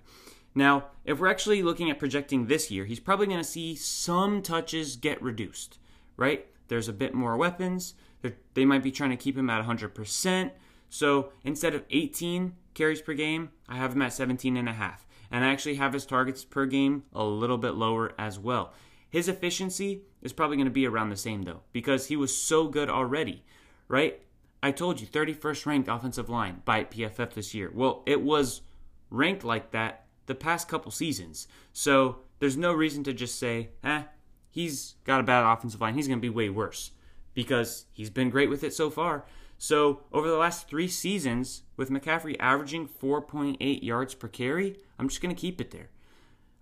Now, 0.54 0.86
if 1.04 1.20
we're 1.20 1.28
actually 1.28 1.62
looking 1.62 1.90
at 1.90 1.98
projecting 1.98 2.46
this 2.46 2.70
year, 2.70 2.84
he's 2.84 3.00
probably 3.00 3.26
going 3.26 3.38
to 3.38 3.44
see 3.44 3.74
some 3.74 4.42
touches 4.42 4.96
get 4.96 5.22
reduced, 5.22 5.78
right? 6.16 6.46
There's 6.68 6.88
a 6.88 6.92
bit 6.92 7.14
more 7.14 7.36
weapons. 7.36 7.94
They're, 8.22 8.36
They 8.54 8.64
might 8.64 8.82
be 8.82 8.90
trying 8.90 9.10
to 9.10 9.16
keep 9.16 9.36
him 9.36 9.50
at 9.50 9.64
100%. 9.64 10.50
So 10.88 11.32
instead 11.44 11.74
of 11.74 11.84
18 11.90 12.54
carries 12.74 13.02
per 13.02 13.14
game, 13.14 13.50
I 13.68 13.76
have 13.76 13.94
him 13.94 14.02
at 14.02 14.12
17 14.12 14.56
and 14.56 14.68
a 14.68 14.72
half. 14.72 15.06
And 15.30 15.44
I 15.44 15.48
actually 15.48 15.74
have 15.74 15.92
his 15.92 16.06
targets 16.06 16.44
per 16.44 16.66
game 16.66 17.04
a 17.12 17.24
little 17.24 17.58
bit 17.58 17.74
lower 17.74 18.12
as 18.18 18.38
well. 18.38 18.72
His 19.10 19.28
efficiency 19.28 20.02
is 20.22 20.32
probably 20.32 20.56
going 20.56 20.66
to 20.66 20.70
be 20.70 20.86
around 20.86 21.10
the 21.10 21.16
same 21.16 21.42
though, 21.42 21.62
because 21.72 22.06
he 22.06 22.16
was 22.16 22.36
so 22.36 22.68
good 22.68 22.88
already, 22.88 23.44
right? 23.88 24.20
I 24.62 24.72
told 24.72 25.00
you 25.00 25.06
31st 25.06 25.66
ranked 25.66 25.88
offensive 25.88 26.28
line 26.28 26.62
by 26.64 26.84
PFF 26.84 27.34
this 27.34 27.54
year. 27.54 27.70
Well, 27.72 28.02
it 28.06 28.22
was 28.22 28.62
ranked 29.10 29.44
like 29.44 29.70
that 29.70 30.06
the 30.26 30.34
past 30.34 30.68
couple 30.68 30.90
seasons. 30.90 31.48
So 31.72 32.18
there's 32.38 32.56
no 32.56 32.72
reason 32.72 33.04
to 33.04 33.12
just 33.12 33.38
say, 33.38 33.70
eh, 33.82 34.02
he's 34.50 34.94
got 35.04 35.20
a 35.20 35.24
bad 35.24 35.50
offensive 35.50 35.80
line. 35.80 35.94
He's 35.94 36.08
going 36.08 36.18
to 36.18 36.22
be 36.22 36.28
way 36.28 36.50
worse 36.50 36.90
because 37.34 37.86
he's 37.92 38.10
been 38.10 38.30
great 38.30 38.50
with 38.50 38.64
it 38.64 38.74
so 38.74 38.90
far. 38.90 39.24
So, 39.58 40.02
over 40.12 40.28
the 40.28 40.36
last 40.36 40.68
three 40.68 40.86
seasons, 40.86 41.62
with 41.76 41.90
McCaffrey 41.90 42.36
averaging 42.38 42.88
4.8 42.88 43.82
yards 43.82 44.14
per 44.14 44.28
carry, 44.28 44.76
I'm 44.98 45.08
just 45.08 45.20
going 45.20 45.34
to 45.34 45.40
keep 45.40 45.60
it 45.60 45.72
there. 45.72 45.90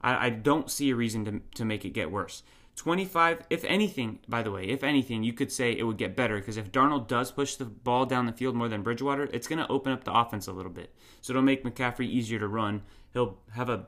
I, 0.00 0.26
I, 0.26 0.30
don't 0.30 0.70
see 0.70 0.90
a 0.90 0.96
reason 0.96 1.24
to, 1.26 1.40
to 1.56 1.64
make 1.66 1.84
it 1.84 1.90
get 1.90 2.10
worse. 2.10 2.42
25, 2.76 3.44
if 3.50 3.64
anything, 3.64 4.20
by 4.28 4.42
the 4.42 4.50
way, 4.50 4.64
if 4.64 4.82
anything, 4.82 5.22
you 5.22 5.32
could 5.34 5.52
say 5.52 5.72
it 5.72 5.84
would 5.84 5.96
get 5.96 6.16
better 6.16 6.38
because 6.38 6.56
if 6.56 6.72
Darnold 6.72 7.06
does 7.06 7.30
push 7.30 7.56
the 7.56 7.64
ball 7.64 8.06
down 8.06 8.26
the 8.26 8.32
field 8.32 8.54
more 8.54 8.68
than 8.68 8.82
Bridgewater, 8.82 9.28
it's 9.32 9.48
going 9.48 9.58
to 9.58 9.68
open 9.68 9.92
up 9.92 10.04
the 10.04 10.12
offense 10.12 10.46
a 10.46 10.52
little 10.52 10.72
bit. 10.72 10.94
So 11.20 11.32
it'll 11.32 11.42
make 11.42 11.64
McCaffrey 11.64 12.06
easier 12.06 12.38
to 12.38 12.48
run. 12.48 12.82
He'll 13.12 13.38
have 13.52 13.68
a 13.68 13.86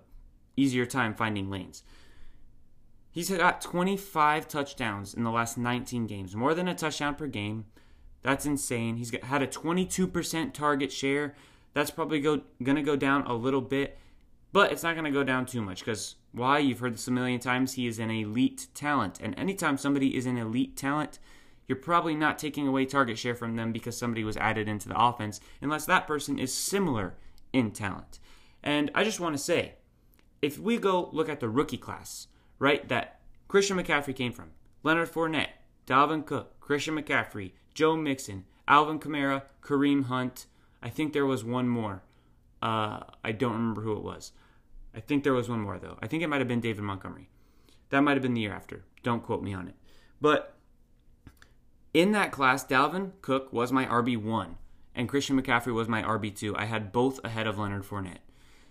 easier 0.57 0.87
time 0.87 1.15
finding 1.15 1.51
lanes. 1.51 1.83
He's 3.11 3.31
got 3.31 3.61
25 3.61 4.49
touchdowns 4.49 5.15
in 5.15 5.25
the 5.25 5.31
last 5.31 5.59
19 5.59 6.07
games, 6.07 6.37
more 6.37 6.55
than 6.55 6.69
a 6.69 6.75
touchdown 6.75 7.15
per 7.15 7.27
game. 7.27 7.67
That's 8.23 8.47
insane. 8.47 8.97
He's 8.97 9.11
got, 9.11 9.25
had 9.25 9.43
a 9.43 9.47
22% 9.47 10.53
target 10.53 10.93
share. 10.93 11.35
That's 11.75 11.91
probably 11.91 12.21
go, 12.21 12.43
going 12.63 12.77
to 12.77 12.83
go 12.83 12.97
down 12.97 13.27
a 13.27 13.35
little 13.35 13.61
bit, 13.61 13.99
but 14.53 14.73
it's 14.73 14.83
not 14.83 14.95
going 14.95 15.05
to 15.05 15.11
go 15.11 15.25
down 15.25 15.47
too 15.47 15.63
much 15.63 15.81
because 15.81 16.17
why? 16.33 16.59
You've 16.59 16.81
heard 16.81 16.95
this 16.95 17.09
a 17.09 17.11
million 17.11 17.41
times. 17.41 17.75
He 17.75 17.87
is 17.87 17.99
an 17.99 18.11
elite 18.11 18.69
talent. 18.75 19.19
And 19.21 19.39
anytime 19.39 19.79
somebody 19.79 20.17
is 20.17 20.27
an 20.27 20.37
elite 20.37 20.77
talent, 20.77 21.19
you're 21.67 21.77
probably 21.77 22.15
not 22.15 22.39
taking 22.39 22.67
away 22.67 22.87
target 22.87 23.19
share 23.19 23.35
from 23.35 23.57
them 23.57 23.73
because 23.73 23.97
somebody 23.97 24.25
was 24.25 24.37
added 24.37 24.69
into 24.69 24.89
the 24.89 25.01
offense, 25.01 25.41
unless 25.61 25.87
that 25.87 26.07
person 26.07 26.39
is 26.39 26.53
similar 26.53 27.15
in 27.53 27.71
talent. 27.71 28.19
And 28.63 28.91
I 28.95 29.05
just 29.05 29.21
want 29.21 29.37
to 29.37 29.43
say, 29.43 29.75
if 30.41 30.59
we 30.59 30.79
go 30.79 31.11
look 31.13 31.29
at 31.29 31.41
the 31.41 31.49
rookie 31.49 31.77
class, 31.77 32.29
right, 32.59 32.89
that 32.89 33.21
Christian 33.49 33.77
McCaffrey 33.77 34.17
came 34.17 34.33
from, 34.33 34.51
Leonard 34.83 35.13
Fournette, 35.13 35.49
Dalvin 35.87 36.25
Cook, 36.25 36.59
Christian 36.61 36.97
McCaffrey, 36.97 37.53
Joe 37.79 37.95
Mixon, 37.95 38.45
Alvin 38.67 38.99
Kamara, 38.99 39.43
Kareem 39.63 40.07
Hunt. 40.07 40.47
I 40.83 40.89
think 40.89 41.13
there 41.13 41.25
was 41.25 41.45
one 41.45 41.69
more. 41.69 42.03
Uh, 42.61 43.05
I 43.23 43.31
don't 43.31 43.53
remember 43.53 43.83
who 43.83 43.93
it 43.93 44.03
was. 44.03 44.33
I 44.97 44.99
think 44.99 45.23
there 45.23 45.33
was 45.33 45.49
one 45.49 45.61
more 45.61 45.79
though. 45.79 45.97
I 46.03 46.09
think 46.09 46.25
it 46.25 46.27
might 46.27 46.41
have 46.41 46.49
been 46.49 46.59
David 46.59 46.83
Montgomery. 46.83 47.29
That 47.91 48.01
might 48.01 48.15
have 48.15 48.23
been 48.23 48.35
the 48.35 48.41
year 48.41 48.53
after. 48.53 48.85
Don't 49.05 49.23
quote 49.23 49.45
me 49.45 49.55
on 49.55 49.69
it. 49.69 49.77
But 50.21 50.57
in 51.95 52.11
that 52.11 52.33
class, 52.33 52.67
Dalvin 52.67 53.13
Cook 53.23 53.53
was 53.53 53.71
my 53.71 53.87
RB1 53.87 54.57
and 54.97 55.09
Christian 55.09 55.41
McCaffrey 55.41 55.73
was 55.73 55.87
my 55.87 56.03
RB2. 56.03 56.59
I 56.59 56.65
had 56.65 56.91
both 56.91 57.25
ahead 57.25 57.47
of 57.47 57.59
Leonard 57.59 57.85
Fournette. 57.85 58.25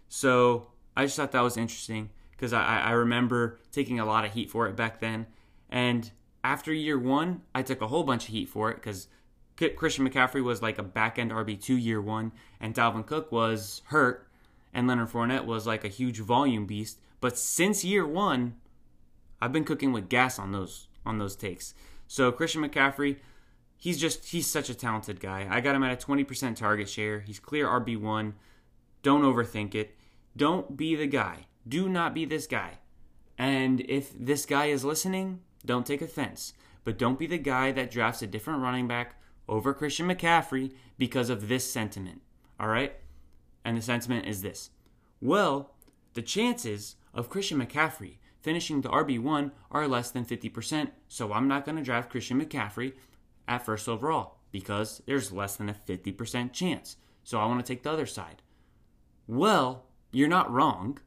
So 0.10 0.72
I 0.98 1.06
just 1.06 1.16
thought 1.16 1.32
that 1.32 1.40
was 1.40 1.56
interesting 1.56 2.10
because 2.32 2.52
I, 2.52 2.82
I 2.82 2.92
remember 2.92 3.58
taking 3.72 4.02
a 4.02 4.06
lot 4.06 4.26
of 4.26 4.34
heat 4.34 4.50
for 4.50 4.68
it 4.68 4.76
back 4.76 5.00
then. 5.00 5.28
And 5.70 6.12
after 6.48 6.72
year 6.72 6.98
one, 6.98 7.42
I 7.54 7.62
took 7.62 7.82
a 7.82 7.88
whole 7.88 8.04
bunch 8.04 8.30
of 8.30 8.34
heat 8.34 8.48
for 8.48 8.72
it 8.72 8.75
because 8.75 9.10
Christian 9.75 10.08
McCaffrey 10.08 10.42
was 10.42 10.62
like 10.62 10.77
a 10.77 10.84
back 10.84 11.20
end 11.20 11.32
RB2 11.32 11.84
year 11.84 12.01
one, 12.01 12.32
and 12.62 12.74
Dalvin 12.74 13.06
Cook 13.06 13.34
was 13.34 13.82
hurt 13.88 14.30
and 14.74 14.88
Leonard 14.88 15.10
Fournette 15.10 15.46
was 15.46 15.68
like 15.68 15.84
a 15.84 15.89
huge 15.89 16.20
volume 16.20 16.66
beast. 16.66 17.00
But 17.20 17.38
since 17.38 17.84
year 17.84 18.08
one, 18.08 18.56
I've 19.42 19.51
been 19.51 19.66
cooking 19.66 19.92
with 19.92 20.08
gas 20.08 20.39
on 20.39 20.54
those 20.54 20.88
on 21.06 21.18
those 21.18 21.36
takes. 21.36 21.74
So 22.08 22.32
Christian 22.32 22.63
McCaffrey, 22.63 23.18
he's 23.75 24.00
just 24.00 24.27
he's 24.27 24.48
such 24.48 24.70
a 24.70 24.75
talented 24.75 25.20
guy. 25.20 25.48
I 25.50 25.60
got 25.60 25.75
him 25.75 25.84
at 25.84 26.01
a 26.01 26.06
20% 26.06 26.56
target 26.56 26.88
share. 26.88 27.20
He's 27.20 27.39
clear 27.39 27.68
RB1. 27.68 28.36
Don't 29.04 29.24
overthink 29.24 29.75
it. 29.75 29.98
Don't 30.38 30.77
be 30.77 30.96
the 30.96 31.08
guy. 31.08 31.48
Do 31.68 31.89
not 31.89 32.13
be 32.13 32.24
this 32.24 32.48
guy. 32.48 32.77
And 33.38 33.82
if 33.82 34.13
this 34.18 34.46
guy 34.46 34.68
is 34.68 34.86
listening, 34.86 35.42
don't 35.68 35.86
take 35.86 36.02
offense. 36.02 36.54
But 36.84 36.98
don't 36.98 37.20
be 37.20 37.28
the 37.28 37.38
guy 37.38 37.72
that 37.74 37.92
drafts 37.92 38.22
a 38.22 38.28
different 38.28 38.62
running 38.62 38.88
back 38.88 39.22
over 39.48 39.74
Christian 39.74 40.08
McCaffrey 40.08 40.72
because 40.98 41.30
of 41.30 41.48
this 41.48 41.72
sentiment. 41.72 42.22
All 42.60 42.70
right? 42.70 42.96
And 43.63 43.78
the 43.78 43.82
sentiment 43.82 44.26
is 44.26 44.41
this 44.41 44.72
Well, 45.22 45.76
the 46.13 46.22
chances 46.22 46.96
of 47.13 47.30
Christian 47.30 47.60
McCaffrey 47.60 48.18
finishing 48.41 48.82
the 48.82 48.89
RB1 48.89 49.52
are 49.72 49.88
less 49.88 50.10
than 50.12 50.26
50%, 50.26 50.91
so 51.08 51.34
I'm 51.34 51.48
not 51.48 51.65
going 51.65 51.78
to 51.78 51.84
draft 51.84 52.10
Christian 52.10 52.41
McCaffrey 52.41 52.94
at 53.48 53.65
first 53.65 53.89
overall 53.89 54.38
because 54.52 55.02
there's 55.06 55.32
less 55.32 55.58
than 55.58 55.70
a 55.70 55.74
50% 55.74 56.54
chance. 56.54 56.96
So 57.24 57.39
I 57.39 57.46
want 57.46 57.65
to 57.65 57.74
take 57.74 57.84
the 57.84 57.91
other 57.91 58.06
side. 58.06 58.41
Well, 59.28 59.84
you're 60.12 60.30
not 60.30 60.52
wrong, 60.52 61.00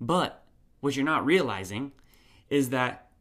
but 0.00 0.44
what 0.80 0.96
you're 0.96 1.04
not 1.04 1.24
realizing 1.24 1.92
is 2.50 2.70
that 2.70 3.11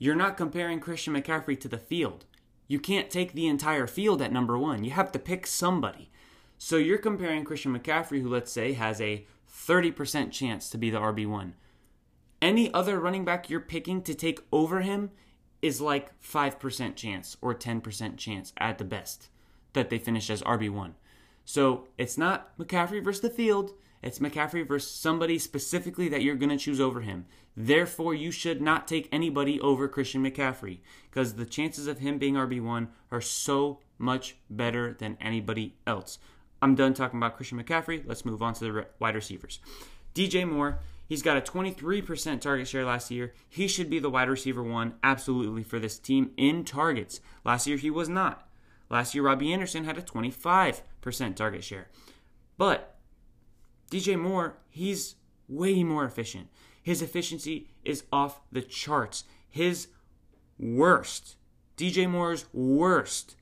you're 0.00 0.16
not 0.16 0.38
comparing 0.38 0.80
Christian 0.80 1.14
McCaffrey 1.14 1.60
to 1.60 1.68
the 1.68 1.78
field. 1.78 2.24
You 2.66 2.80
can't 2.80 3.10
take 3.10 3.34
the 3.34 3.46
entire 3.46 3.86
field 3.86 4.22
at 4.22 4.32
number 4.32 4.58
one. 4.58 4.82
You 4.82 4.92
have 4.92 5.12
to 5.12 5.18
pick 5.18 5.46
somebody. 5.46 6.10
So 6.56 6.76
you're 6.76 6.98
comparing 6.98 7.44
Christian 7.44 7.78
McCaffrey, 7.78 8.22
who 8.22 8.28
let's 8.30 8.50
say 8.50 8.72
has 8.72 8.98
a 9.00 9.26
30% 9.52 10.32
chance 10.32 10.70
to 10.70 10.78
be 10.78 10.88
the 10.88 10.98
RB1. 10.98 11.52
Any 12.40 12.72
other 12.72 12.98
running 12.98 13.26
back 13.26 13.50
you're 13.50 13.60
picking 13.60 14.00
to 14.02 14.14
take 14.14 14.40
over 14.50 14.80
him 14.80 15.10
is 15.60 15.82
like 15.82 16.18
5% 16.22 16.96
chance 16.96 17.36
or 17.42 17.54
10% 17.54 18.16
chance 18.16 18.54
at 18.56 18.78
the 18.78 18.84
best 18.84 19.28
that 19.74 19.90
they 19.90 19.98
finish 19.98 20.30
as 20.30 20.40
RB1. 20.42 20.92
So 21.44 21.88
it's 21.98 22.16
not 22.16 22.56
McCaffrey 22.56 23.04
versus 23.04 23.20
the 23.20 23.28
field, 23.28 23.74
it's 24.02 24.18
McCaffrey 24.18 24.66
versus 24.66 24.90
somebody 24.90 25.38
specifically 25.38 26.08
that 26.08 26.22
you're 26.22 26.36
going 26.36 26.50
to 26.50 26.56
choose 26.56 26.80
over 26.80 27.02
him. 27.02 27.26
Therefore, 27.62 28.14
you 28.14 28.30
should 28.30 28.62
not 28.62 28.88
take 28.88 29.06
anybody 29.12 29.60
over 29.60 29.86
Christian 29.86 30.24
McCaffrey 30.24 30.78
because 31.10 31.34
the 31.34 31.44
chances 31.44 31.86
of 31.86 31.98
him 31.98 32.16
being 32.16 32.34
RB1 32.34 32.88
are 33.10 33.20
so 33.20 33.80
much 33.98 34.36
better 34.48 34.94
than 34.94 35.18
anybody 35.20 35.74
else. 35.86 36.18
I'm 36.62 36.74
done 36.74 36.94
talking 36.94 37.18
about 37.18 37.36
Christian 37.36 37.62
McCaffrey. 37.62 38.02
Let's 38.06 38.24
move 38.24 38.40
on 38.40 38.54
to 38.54 38.64
the 38.64 38.86
wide 38.98 39.14
receivers. 39.14 39.60
DJ 40.14 40.48
Moore, 40.48 40.78
he's 41.06 41.20
got 41.20 41.36
a 41.36 41.42
23% 41.42 42.40
target 42.40 42.66
share 42.66 42.86
last 42.86 43.10
year. 43.10 43.34
He 43.46 43.68
should 43.68 43.90
be 43.90 43.98
the 43.98 44.08
wide 44.08 44.30
receiver 44.30 44.62
one, 44.62 44.94
absolutely, 45.02 45.62
for 45.62 45.78
this 45.78 45.98
team 45.98 46.30
in 46.38 46.64
targets. 46.64 47.20
Last 47.44 47.66
year, 47.66 47.76
he 47.76 47.90
was 47.90 48.08
not. 48.08 48.48
Last 48.88 49.14
year, 49.14 49.24
Robbie 49.24 49.52
Anderson 49.52 49.84
had 49.84 49.98
a 49.98 50.02
25% 50.02 50.80
target 51.36 51.62
share. 51.62 51.88
But 52.56 52.96
DJ 53.90 54.18
Moore, 54.18 54.56
he's 54.70 55.16
way 55.46 55.84
more 55.84 56.06
efficient. 56.06 56.48
His 56.82 57.02
efficiency 57.02 57.68
is 57.84 58.04
off 58.12 58.40
the 58.50 58.62
charts. 58.62 59.24
His 59.48 59.88
worst, 60.58 61.36
DJ 61.76 62.08
Moore's 62.08 62.46
worst 62.52 63.36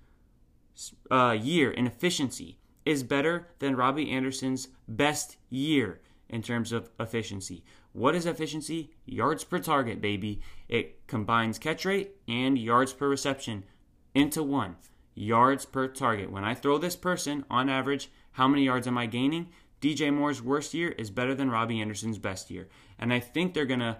uh, 1.10 1.36
year 1.40 1.70
in 1.70 1.86
efficiency 1.86 2.58
is 2.84 3.02
better 3.02 3.48
than 3.58 3.76
Robbie 3.76 4.10
Anderson's 4.10 4.68
best 4.86 5.36
year 5.50 6.00
in 6.28 6.42
terms 6.42 6.72
of 6.72 6.90
efficiency. 6.98 7.64
What 7.92 8.14
is 8.14 8.26
efficiency? 8.26 8.90
Yards 9.06 9.44
per 9.44 9.58
target, 9.58 10.00
baby. 10.00 10.40
It 10.68 11.06
combines 11.06 11.58
catch 11.58 11.84
rate 11.84 12.12
and 12.26 12.58
yards 12.58 12.92
per 12.92 13.08
reception 13.08 13.64
into 14.14 14.42
one. 14.42 14.76
Yards 15.14 15.64
per 15.64 15.88
target. 15.88 16.30
When 16.30 16.44
I 16.44 16.54
throw 16.54 16.78
this 16.78 16.96
person, 16.96 17.44
on 17.50 17.68
average, 17.68 18.10
how 18.32 18.46
many 18.46 18.64
yards 18.64 18.86
am 18.86 18.96
I 18.98 19.06
gaining? 19.06 19.48
DJ 19.80 20.12
Moore's 20.12 20.42
worst 20.42 20.74
year 20.74 20.90
is 20.90 21.10
better 21.10 21.34
than 21.34 21.50
Robbie 21.50 21.80
Anderson's 21.80 22.18
best 22.18 22.50
year. 22.50 22.68
And 22.98 23.12
I 23.12 23.20
think 23.20 23.54
they're 23.54 23.64
going 23.64 23.80
to 23.80 23.98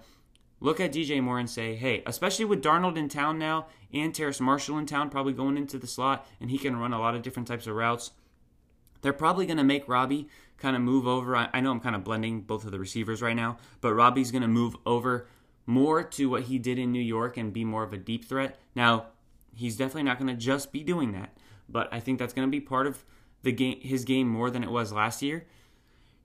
look 0.61 0.81
at 0.81 0.93
DJ 0.93 1.23
Moore 1.23 1.39
and 1.39 1.49
say, 1.49 1.77
hey, 1.77 2.03
especially 2.07 2.45
with 2.45 2.63
Darnold 2.63 2.97
in 2.97 3.09
town 3.09 3.39
now 3.39 3.67
and 3.93 4.15
Terrace 4.15 4.41
Marshall 4.41 4.79
in 4.79 4.87
town, 4.87 5.11
probably 5.11 5.33
going 5.33 5.57
into 5.57 5.79
the 5.79 5.87
slot, 5.87 6.27
and 6.41 6.51
he 6.51 6.59
can 6.59 6.77
run 6.77 6.93
a 6.93 6.99
lot 6.99 7.15
of 7.15 7.23
different 7.23 7.49
types 7.49 7.67
of 7.67 7.75
routes. 7.75 8.11
They're 9.03 9.13
probably 9.13 9.47
going 9.47 9.59
to 9.59 9.65
make 9.65 9.89
Robbie 9.89 10.29
kind 10.57 10.75
of 10.75 10.83
move 10.83 11.07
over. 11.07 11.37
I, 11.37 11.49
I 11.53 11.61
know 11.61 11.71
I'm 11.71 11.81
kind 11.81 11.95
of 11.95 12.05
blending 12.05 12.41
both 12.41 12.65
of 12.65 12.73
the 12.73 12.79
receivers 12.79 13.23
right 13.23 13.37
now, 13.37 13.59
but 13.81 13.95
Robbie's 13.95 14.33
going 14.33 14.43
to 14.43 14.49
move 14.49 14.77
over 14.85 15.29
more 15.67 16.03
to 16.03 16.29
what 16.29 16.45
he 16.45 16.59
did 16.59 16.79
in 16.79 16.93
New 16.93 17.01
York 17.01 17.37
and 17.37 17.53
be 17.53 17.65
more 17.65 17.85
of 17.85 17.93
a 17.93 17.99
deep 17.99 18.25
threat. 18.25 18.59
Now, 18.75 19.07
he's 19.55 19.77
definitely 19.77 20.05
not 20.05 20.19
going 20.19 20.29
to 20.29 20.35
just 20.35 20.73
be 20.73 20.83
doing 20.83 21.13
that, 21.13 21.37
but 21.69 21.93
I 21.93 22.01
think 22.01 22.19
that's 22.19 22.33
going 22.33 22.49
to 22.49 22.51
be 22.51 22.61
part 22.61 22.87
of 22.87 23.05
the 23.43 23.53
game, 23.53 23.81
his 23.81 24.05
game 24.05 24.29
more 24.29 24.51
than 24.51 24.65
it 24.65 24.71
was 24.71 24.93
last 24.93 25.23
year. 25.23 25.47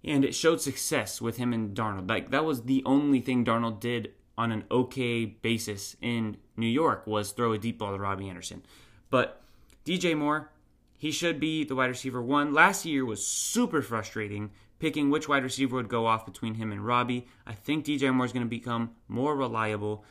And 0.04 0.26
it 0.26 0.36
showed 0.36 0.62
success 0.62 1.22
with 1.22 1.38
him 1.38 1.54
and 1.54 1.76
Darnold. 1.76 2.10
Like 2.10 2.32
that 2.32 2.46
was 2.46 2.64
the 2.64 2.84
only 2.86 3.22
thing 3.22 3.46
Darnold 3.46 3.80
did 3.80 4.12
on 4.38 4.52
an 4.52 4.64
okay 4.72 5.26
basis 5.26 5.96
in 6.02 6.38
New 6.58 6.68
York 6.68 7.06
was 7.08 7.32
throw 7.32 7.54
a 7.54 7.58
deep 7.58 7.78
ball 7.78 7.94
to 7.94 8.00
Robbie 8.00 8.30
Anderson. 8.30 8.64
But 9.10 9.42
DJ 9.86 10.18
Moore, 10.18 10.52
he 10.98 11.12
should 11.12 11.40
be 11.40 11.64
the 11.64 11.76
wide 11.76 11.90
receiver 11.90 12.22
one. 12.22 12.54
Last 12.54 12.86
year 12.86 13.06
was 13.06 13.26
super 13.26 13.82
frustrating 13.82 14.52
picking 14.84 15.10
which 15.10 15.30
wide 15.30 15.44
receiver 15.44 15.78
would 15.78 15.88
go 15.88 16.06
off 16.06 16.26
between 16.26 16.56
him 16.56 16.70
and 16.70 16.86
Robbie. 16.86 17.26
I 17.48 17.54
think 17.54 17.86
DJ 17.86 18.14
Moore 18.14 18.26
is 18.26 18.34
going 18.34 18.46
to 18.46 18.50
become 18.50 18.92
more 19.08 19.34
reliable. 19.34 20.04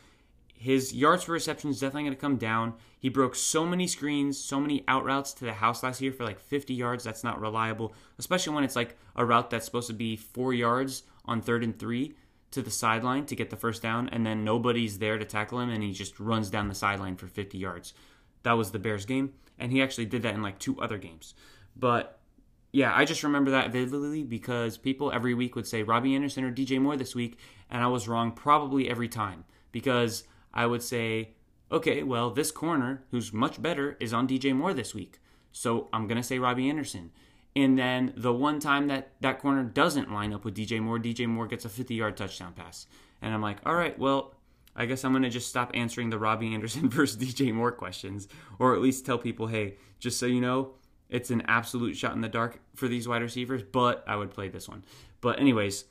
His 0.62 0.94
yards 0.94 1.24
for 1.24 1.32
reception 1.32 1.70
is 1.70 1.80
definitely 1.80 2.04
going 2.04 2.14
to 2.14 2.20
come 2.20 2.36
down. 2.36 2.74
He 2.96 3.08
broke 3.08 3.34
so 3.34 3.66
many 3.66 3.88
screens, 3.88 4.38
so 4.38 4.60
many 4.60 4.84
out 4.86 5.04
routes 5.04 5.32
to 5.34 5.44
the 5.44 5.54
house 5.54 5.82
last 5.82 6.00
year 6.00 6.12
for 6.12 6.22
like 6.22 6.38
50 6.38 6.72
yards. 6.72 7.02
That's 7.02 7.24
not 7.24 7.40
reliable, 7.40 7.92
especially 8.16 8.54
when 8.54 8.62
it's 8.62 8.76
like 8.76 8.96
a 9.16 9.24
route 9.24 9.50
that's 9.50 9.64
supposed 9.64 9.88
to 9.88 9.92
be 9.92 10.14
four 10.14 10.54
yards 10.54 11.02
on 11.24 11.42
third 11.42 11.64
and 11.64 11.76
three. 11.76 12.14
to 12.52 12.62
the 12.62 12.70
sideline 12.70 13.26
to 13.26 13.34
get 13.34 13.50
the 13.50 13.56
first 13.56 13.82
down, 13.82 14.08
and 14.10 14.24
then 14.24 14.44
nobody's 14.44 14.98
there 14.98 15.18
to 15.18 15.24
tackle 15.24 15.58
him, 15.58 15.70
and 15.70 15.82
he 15.82 15.90
just 15.90 16.20
runs 16.20 16.48
down 16.48 16.68
the 16.68 16.74
sideline 16.74 17.16
for 17.16 17.26
50 17.26 17.58
yards. 17.58 17.92
That 18.44 18.52
was 18.52 18.70
the 18.70 18.78
Bears 18.78 19.04
game, 19.04 19.32
and 19.58 19.72
he 19.72 19.82
actually 19.82 20.04
did 20.04 20.22
that 20.22 20.34
in 20.34 20.42
like 20.42 20.60
two 20.60 20.80
other 20.80 20.98
games. 20.98 21.34
But 21.74 22.20
yeah, 22.70 22.92
I 22.94 23.04
just 23.04 23.24
remember 23.24 23.50
that 23.50 23.72
vividly 23.72 24.22
because 24.22 24.78
people 24.78 25.10
every 25.10 25.34
week 25.34 25.56
would 25.56 25.66
say 25.66 25.82
Robbie 25.82 26.14
Anderson 26.14 26.44
or 26.44 26.52
DJ 26.52 26.80
Moore 26.80 26.96
this 26.96 27.16
week, 27.16 27.38
and 27.68 27.82
I 27.82 27.88
was 27.88 28.06
wrong 28.06 28.30
probably 28.30 28.88
every 28.88 29.08
time 29.08 29.44
because 29.72 30.24
I 30.52 30.66
would 30.66 30.82
say, 30.82 31.34
okay, 31.70 32.02
well, 32.02 32.30
this 32.30 32.50
corner, 32.50 33.04
who's 33.10 33.32
much 33.32 33.60
better, 33.60 33.96
is 34.00 34.12
on 34.12 34.28
DJ 34.28 34.54
Moore 34.54 34.74
this 34.74 34.94
week. 34.94 35.20
So 35.52 35.88
I'm 35.92 36.06
going 36.06 36.16
to 36.16 36.22
say 36.22 36.38
Robbie 36.38 36.68
Anderson. 36.68 37.10
And 37.54 37.78
then 37.78 38.14
the 38.16 38.32
one 38.32 38.60
time 38.60 38.88
that 38.88 39.12
that 39.20 39.38
corner 39.38 39.62
doesn't 39.62 40.12
line 40.12 40.32
up 40.32 40.44
with 40.44 40.56
DJ 40.56 40.80
Moore, 40.80 40.98
DJ 40.98 41.26
Moore 41.26 41.46
gets 41.46 41.64
a 41.64 41.68
50 41.68 41.94
yard 41.94 42.16
touchdown 42.16 42.54
pass. 42.54 42.86
And 43.20 43.32
I'm 43.32 43.42
like, 43.42 43.58
all 43.66 43.74
right, 43.74 43.98
well, 43.98 44.34
I 44.74 44.86
guess 44.86 45.04
I'm 45.04 45.12
going 45.12 45.22
to 45.22 45.30
just 45.30 45.48
stop 45.48 45.70
answering 45.74 46.10
the 46.10 46.18
Robbie 46.18 46.54
Anderson 46.54 46.88
versus 46.90 47.22
DJ 47.22 47.52
Moore 47.52 47.72
questions, 47.72 48.28
or 48.58 48.74
at 48.74 48.80
least 48.80 49.04
tell 49.04 49.18
people, 49.18 49.46
hey, 49.46 49.74
just 49.98 50.18
so 50.18 50.26
you 50.26 50.40
know, 50.40 50.74
it's 51.10 51.30
an 51.30 51.42
absolute 51.46 51.94
shot 51.94 52.14
in 52.14 52.22
the 52.22 52.28
dark 52.28 52.60
for 52.74 52.88
these 52.88 53.06
wide 53.06 53.20
receivers, 53.20 53.62
but 53.62 54.02
I 54.06 54.16
would 54.16 54.30
play 54.30 54.48
this 54.48 54.68
one. 54.68 54.82
But, 55.20 55.38
anyways, 55.38 55.84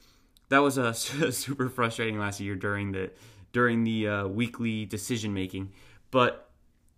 that 0.51 0.59
was 0.59 0.77
a 0.77 0.93
super 0.93 1.69
frustrating 1.69 2.19
last 2.19 2.39
year 2.39 2.55
during 2.55 2.91
the 2.91 3.09
during 3.53 3.83
the 3.83 4.07
uh, 4.07 4.27
weekly 4.27 4.85
decision 4.85 5.33
making. 5.33 5.71
But 6.11 6.49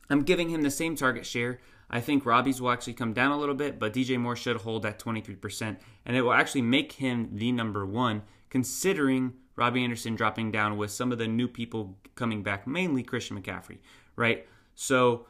I'm 0.09 0.23
giving 0.23 0.49
him 0.49 0.63
the 0.63 0.71
same 0.71 0.95
target 0.95 1.25
share. 1.25 1.59
I 1.89 2.01
think 2.01 2.25
Robbie's 2.25 2.59
will 2.59 2.71
actually 2.71 2.93
come 2.93 3.13
down 3.13 3.31
a 3.31 3.37
little 3.37 3.53
bit, 3.53 3.77
but 3.79 3.93
DJ 3.93 4.19
Moore 4.19 4.35
should 4.35 4.57
hold 4.57 4.85
at 4.85 4.99
23%, 4.99 5.77
and 6.05 6.17
it 6.17 6.21
will 6.21 6.33
actually 6.33 6.63
make 6.63 6.93
him 6.93 7.29
the 7.33 7.51
number 7.51 7.85
one, 7.85 8.23
considering 8.49 9.33
Robbie 9.55 9.83
Anderson 9.83 10.15
dropping 10.15 10.51
down 10.51 10.77
with 10.77 10.89
some 10.89 11.11
of 11.11 11.19
the 11.19 11.27
new 11.27 11.47
people 11.47 11.97
coming 12.15 12.41
back, 12.41 12.65
mainly 12.65 13.03
Christian 13.03 13.39
McCaffrey, 13.39 13.77
right? 14.15 14.47
So 14.73 15.27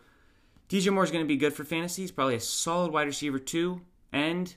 DJ 0.69 0.93
Moore 0.93 1.03
is 1.03 1.11
going 1.11 1.25
to 1.25 1.27
be 1.27 1.35
good 1.35 1.53
for 1.53 1.65
fantasy. 1.65 2.03
He's 2.03 2.11
probably 2.11 2.35
a 2.35 2.39
solid 2.39 2.93
wide 2.93 3.07
receiver, 3.07 3.39
too. 3.39 3.81
And 4.13 4.55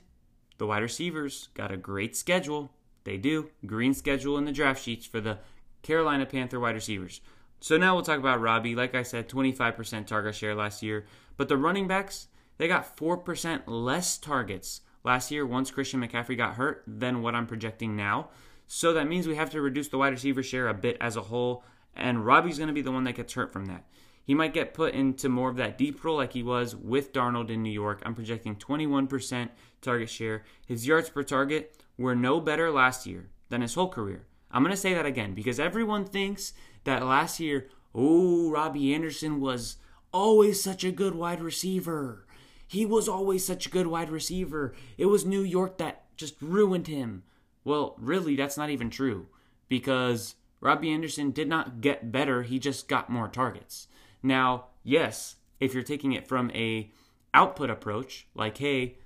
the 0.57 0.67
wide 0.67 0.83
receivers 0.83 1.49
got 1.53 1.71
a 1.71 1.77
great 1.77 2.15
schedule. 2.15 2.71
They 3.07 3.15
do. 3.15 3.51
Green 3.65 3.93
schedule 3.93 4.37
in 4.37 4.43
the 4.43 4.51
draft 4.51 4.83
sheets 4.83 5.05
for 5.05 5.21
the 5.21 5.37
Carolina 5.81 6.25
Panther 6.25 6.59
wide 6.59 6.75
receivers. 6.75 7.21
So 7.61 7.77
now 7.77 7.95
we'll 7.95 8.03
talk 8.03 8.19
about 8.19 8.41
Robbie. 8.41 8.75
Like 8.75 8.95
I 8.95 9.03
said, 9.03 9.29
25% 9.29 10.05
target 10.05 10.35
share 10.35 10.53
last 10.53 10.83
year. 10.83 11.05
But 11.37 11.47
the 11.47 11.55
running 11.55 11.87
backs, 11.87 12.27
they 12.57 12.67
got 12.67 12.97
4% 12.97 13.61
less 13.65 14.17
targets 14.17 14.81
last 15.05 15.31
year 15.31 15.45
once 15.45 15.71
Christian 15.71 16.01
McCaffrey 16.01 16.35
got 16.35 16.55
hurt 16.55 16.83
than 16.85 17.21
what 17.21 17.33
I'm 17.33 17.47
projecting 17.47 17.95
now. 17.95 18.27
So 18.67 18.91
that 18.91 19.07
means 19.07 19.25
we 19.25 19.35
have 19.35 19.51
to 19.51 19.61
reduce 19.61 19.87
the 19.87 19.97
wide 19.97 20.11
receiver 20.11 20.43
share 20.43 20.67
a 20.67 20.73
bit 20.73 20.97
as 20.99 21.15
a 21.15 21.21
whole, 21.21 21.63
and 21.95 22.25
Robbie's 22.25 22.57
going 22.57 22.67
to 22.67 22.73
be 22.73 22.81
the 22.81 22.91
one 22.91 23.05
that 23.05 23.15
gets 23.15 23.35
hurt 23.35 23.53
from 23.53 23.67
that. 23.67 23.85
He 24.27 24.35
might 24.35 24.53
get 24.53 24.73
put 24.73 24.93
into 24.93 25.29
more 25.29 25.49
of 25.49 25.55
that 25.55 25.77
deep 25.77 26.03
role 26.03 26.17
like 26.17 26.33
he 26.33 26.43
was 26.43 26.75
with 26.75 27.13
Darnold 27.13 27.49
in 27.49 27.63
New 27.63 27.71
York. 27.71 28.01
I'm 28.05 28.13
projecting 28.13 28.57
21% 28.57 29.47
target 29.81 30.09
share. 30.09 30.43
His 30.65 30.85
yards 30.85 31.09
per 31.09 31.23
target 31.23 31.81
were 31.97 32.13
no 32.13 32.41
better 32.41 32.69
last 32.69 33.07
year 33.07 33.29
than 33.47 33.61
his 33.61 33.75
whole 33.75 33.87
career. 33.87 34.25
I'm 34.51 34.63
going 34.63 34.75
to 34.75 34.77
say 34.77 34.93
that 34.93 35.05
again 35.05 35.33
because 35.33 35.61
everyone 35.61 36.03
thinks 36.03 36.51
that 36.83 37.05
last 37.05 37.39
year, 37.39 37.69
oh, 37.95 38.51
Robbie 38.51 38.93
Anderson 38.93 39.39
was 39.39 39.77
always 40.11 40.61
such 40.61 40.83
a 40.83 40.91
good 40.91 41.15
wide 41.15 41.39
receiver. 41.39 42.27
He 42.67 42.85
was 42.85 43.07
always 43.07 43.45
such 43.45 43.65
a 43.65 43.69
good 43.69 43.87
wide 43.87 44.09
receiver. 44.09 44.75
It 44.97 45.05
was 45.05 45.25
New 45.25 45.41
York 45.41 45.77
that 45.77 46.03
just 46.17 46.35
ruined 46.41 46.87
him. 46.87 47.23
Well, 47.63 47.95
really, 47.97 48.35
that's 48.35 48.57
not 48.57 48.71
even 48.71 48.89
true 48.89 49.27
because 49.69 50.35
Robbie 50.59 50.91
Anderson 50.91 51.31
did 51.31 51.47
not 51.47 51.79
get 51.79 52.11
better, 52.11 52.43
he 52.43 52.59
just 52.59 52.89
got 52.89 53.09
more 53.09 53.29
targets. 53.29 53.87
Now, 54.27 54.65
yes, 54.83 55.35
if 55.59 55.73
you're 55.73 55.83
taking 55.83 56.11
it 56.11 56.27
from 56.27 56.51
a 56.51 56.91
output 57.33 57.69
approach, 57.69 58.27
like 58.35 58.57
hey, 58.57 58.97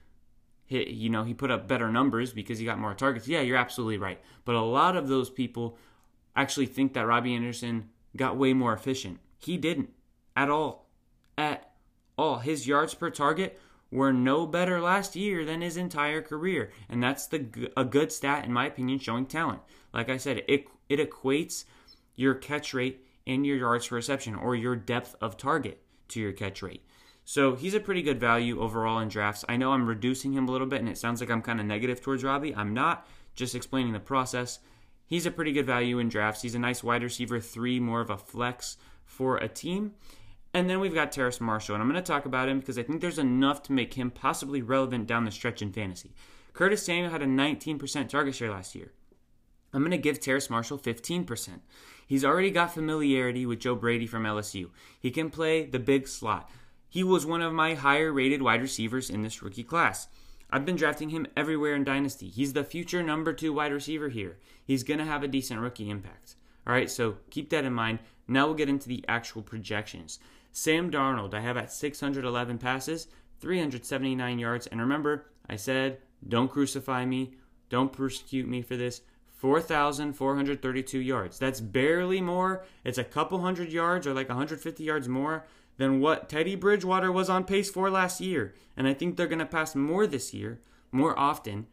he, 0.65 0.89
you 0.89 1.09
know, 1.09 1.23
he 1.23 1.33
put 1.33 1.51
up 1.51 1.67
better 1.67 1.91
numbers 1.91 2.33
because 2.33 2.57
he 2.57 2.65
got 2.65 2.79
more 2.79 2.95
targets. 2.95 3.27
Yeah, 3.27 3.41
you're 3.41 3.57
absolutely 3.57 3.97
right. 3.97 4.19
But 4.45 4.55
a 4.55 4.61
lot 4.61 4.97
of 4.97 5.07
those 5.07 5.29
people 5.29 5.77
actually 6.35 6.65
think 6.65 6.93
that 6.93 7.05
Robbie 7.05 7.35
Anderson 7.35 7.89
got 8.15 8.35
way 8.35 8.53
more 8.53 8.73
efficient. 8.73 9.19
He 9.37 9.57
didn't 9.57 9.91
at 10.35 10.49
all 10.49 10.89
at 11.37 11.71
all. 12.17 12.39
His 12.39 12.67
yards 12.67 12.95
per 12.95 13.11
target 13.11 13.59
were 13.91 14.13
no 14.13 14.47
better 14.47 14.81
last 14.81 15.15
year 15.15 15.45
than 15.45 15.61
his 15.61 15.77
entire 15.77 16.21
career, 16.21 16.71
and 16.89 17.03
that's 17.03 17.27
the 17.27 17.71
a 17.77 17.85
good 17.85 18.11
stat 18.11 18.45
in 18.45 18.53
my 18.53 18.65
opinion, 18.65 18.97
showing 18.97 19.27
talent. 19.27 19.61
Like 19.93 20.09
I 20.09 20.17
said, 20.17 20.43
it 20.47 20.65
it 20.89 20.99
equates 20.99 21.65
your 22.15 22.33
catch 22.33 22.73
rate 22.73 23.05
and 23.27 23.45
your 23.45 23.57
yards 23.57 23.87
per 23.87 23.95
reception, 23.95 24.35
or 24.35 24.55
your 24.55 24.75
depth 24.75 25.15
of 25.21 25.37
target 25.37 25.81
to 26.09 26.19
your 26.19 26.31
catch 26.31 26.61
rate. 26.61 26.83
So 27.23 27.55
he's 27.55 27.73
a 27.73 27.79
pretty 27.79 28.01
good 28.01 28.19
value 28.19 28.59
overall 28.59 28.99
in 28.99 29.07
drafts. 29.07 29.45
I 29.47 29.57
know 29.57 29.71
I'm 29.71 29.87
reducing 29.87 30.33
him 30.33 30.47
a 30.47 30.51
little 30.51 30.67
bit, 30.67 30.79
and 30.79 30.89
it 30.89 30.97
sounds 30.97 31.21
like 31.21 31.29
I'm 31.29 31.41
kind 31.41 31.59
of 31.59 31.65
negative 31.65 32.01
towards 32.01 32.23
Robbie. 32.23 32.55
I'm 32.55 32.73
not. 32.73 33.07
Just 33.35 33.55
explaining 33.55 33.93
the 33.93 33.99
process. 33.99 34.59
He's 35.05 35.25
a 35.25 35.31
pretty 35.31 35.51
good 35.51 35.65
value 35.65 35.99
in 35.99 36.09
drafts. 36.09 36.41
He's 36.41 36.55
a 36.55 36.59
nice 36.59 36.83
wide 36.83 37.03
receiver 37.03 37.39
three, 37.39 37.79
more 37.79 38.01
of 38.01 38.09
a 38.09 38.17
flex 38.17 38.77
for 39.05 39.37
a 39.37 39.47
team. 39.47 39.93
And 40.53 40.69
then 40.69 40.79
we've 40.79 40.93
got 40.93 41.11
Terrace 41.11 41.39
Marshall, 41.39 41.75
and 41.75 41.81
I'm 41.81 41.89
going 41.89 42.01
to 42.01 42.11
talk 42.11 42.25
about 42.25 42.49
him 42.49 42.59
because 42.59 42.77
I 42.77 42.83
think 42.83 42.99
there's 42.99 43.19
enough 43.19 43.63
to 43.63 43.71
make 43.71 43.93
him 43.93 44.11
possibly 44.11 44.61
relevant 44.61 45.07
down 45.07 45.23
the 45.23 45.31
stretch 45.31 45.61
in 45.61 45.71
fantasy. 45.71 46.13
Curtis 46.53 46.83
Samuel 46.83 47.11
had 47.11 47.21
a 47.21 47.25
19% 47.25 48.09
target 48.09 48.35
share 48.35 48.51
last 48.51 48.75
year. 48.75 48.91
I'm 49.73 49.81
going 49.81 49.91
to 49.91 49.97
give 49.97 50.19
Terrace 50.19 50.49
Marshall 50.49 50.77
15%. 50.77 51.59
He's 52.07 52.25
already 52.25 52.51
got 52.51 52.73
familiarity 52.73 53.45
with 53.45 53.59
Joe 53.59 53.75
Brady 53.75 54.07
from 54.07 54.23
LSU. 54.23 54.69
He 54.99 55.11
can 55.11 55.29
play 55.29 55.65
the 55.65 55.79
big 55.79 56.07
slot. 56.07 56.49
He 56.89 57.03
was 57.03 57.25
one 57.25 57.41
of 57.41 57.53
my 57.53 57.73
higher 57.75 58.11
rated 58.11 58.41
wide 58.41 58.61
receivers 58.61 59.09
in 59.09 59.21
this 59.21 59.41
rookie 59.41 59.63
class. 59.63 60.07
I've 60.49 60.65
been 60.65 60.75
drafting 60.75 61.09
him 61.09 61.27
everywhere 61.37 61.75
in 61.75 61.85
Dynasty. 61.85 62.27
He's 62.27 62.51
the 62.51 62.65
future 62.65 63.01
number 63.01 63.31
two 63.31 63.53
wide 63.53 63.71
receiver 63.71 64.09
here. 64.09 64.37
He's 64.65 64.83
going 64.83 64.99
to 64.99 65.05
have 65.05 65.23
a 65.23 65.27
decent 65.27 65.61
rookie 65.61 65.89
impact. 65.89 66.35
All 66.67 66.73
right, 66.73 66.91
so 66.91 67.15
keep 67.29 67.49
that 67.51 67.63
in 67.63 67.73
mind. 67.73 67.99
Now 68.27 68.45
we'll 68.45 68.55
get 68.55 68.69
into 68.69 68.89
the 68.89 69.05
actual 69.07 69.41
projections. 69.41 70.19
Sam 70.51 70.91
Darnold, 70.91 71.33
I 71.33 71.39
have 71.39 71.55
at 71.55 71.71
611 71.71 72.57
passes, 72.57 73.07
379 73.39 74.39
yards. 74.39 74.67
And 74.67 74.81
remember, 74.81 75.27
I 75.49 75.55
said, 75.55 75.99
don't 76.27 76.51
crucify 76.51 77.05
me, 77.05 77.35
don't 77.69 77.93
persecute 77.93 78.47
me 78.47 78.61
for 78.61 78.75
this. 78.75 79.01
4,432 79.41 80.99
yards. 80.99 81.39
That's 81.39 81.59
barely 81.59 82.21
more. 82.21 82.63
It's 82.83 82.99
a 82.99 83.03
couple 83.03 83.41
hundred 83.41 83.71
yards 83.71 84.05
or 84.05 84.13
like 84.13 84.29
150 84.29 84.83
yards 84.83 85.09
more 85.09 85.47
than 85.77 85.99
what 85.99 86.29
Teddy 86.29 86.55
Bridgewater 86.55 87.11
was 87.11 87.27
on 87.27 87.43
pace 87.43 87.67
for 87.67 87.89
last 87.89 88.21
year. 88.21 88.53
And 88.77 88.87
I 88.87 88.93
think 88.93 89.17
they're 89.17 89.25
going 89.25 89.39
to 89.39 89.47
pass 89.47 89.73
more 89.73 90.05
this 90.05 90.31
year, 90.31 90.59
more 90.91 91.17
often. 91.17 91.65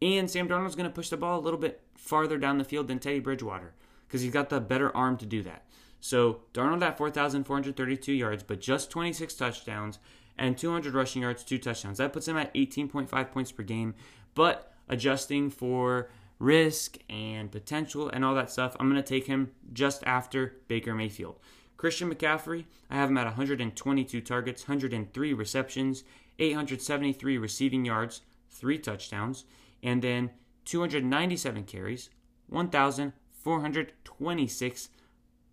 And 0.00 0.30
Sam 0.30 0.48
Darnold's 0.48 0.76
going 0.76 0.88
to 0.88 0.94
push 0.94 1.08
the 1.08 1.16
ball 1.16 1.40
a 1.40 1.42
little 1.42 1.58
bit 1.58 1.80
farther 1.96 2.38
down 2.38 2.58
the 2.58 2.64
field 2.64 2.86
than 2.86 3.00
Teddy 3.00 3.18
Bridgewater 3.18 3.74
because 4.06 4.22
he's 4.22 4.32
got 4.32 4.48
the 4.48 4.60
better 4.60 4.96
arm 4.96 5.16
to 5.16 5.26
do 5.26 5.42
that. 5.42 5.64
So 5.98 6.42
Darnold 6.54 6.82
at 6.82 6.96
4,432 6.96 8.12
yards, 8.12 8.44
but 8.44 8.60
just 8.60 8.92
26 8.92 9.34
touchdowns 9.34 9.98
and 10.38 10.56
200 10.56 10.94
rushing 10.94 11.22
yards, 11.22 11.42
two 11.42 11.58
touchdowns. 11.58 11.98
That 11.98 12.12
puts 12.12 12.28
him 12.28 12.36
at 12.36 12.54
18.5 12.54 13.32
points 13.32 13.50
per 13.50 13.64
game. 13.64 13.96
But 14.36 14.72
adjusting 14.88 15.50
for 15.50 16.10
risk 16.38 16.98
and 17.08 17.50
potential 17.50 18.08
and 18.08 18.24
all 18.24 18.34
that 18.34 18.50
stuff, 18.50 18.76
I'm 18.78 18.90
going 18.90 19.02
to 19.02 19.08
take 19.08 19.26
him 19.26 19.50
just 19.72 20.04
after 20.04 20.56
Baker 20.68 20.94
Mayfield. 20.94 21.38
Christian 21.76 22.12
McCaffrey, 22.12 22.64
I 22.90 22.96
have 22.96 23.10
him 23.10 23.18
at 23.18 23.26
122 23.26 24.20
targets, 24.20 24.68
103 24.68 25.32
receptions, 25.32 26.04
873 26.38 27.38
receiving 27.38 27.84
yards, 27.84 28.22
three 28.50 28.78
touchdowns, 28.78 29.44
and 29.82 30.02
then 30.02 30.30
297 30.64 31.64
carries, 31.64 32.10
1,426 32.48 34.88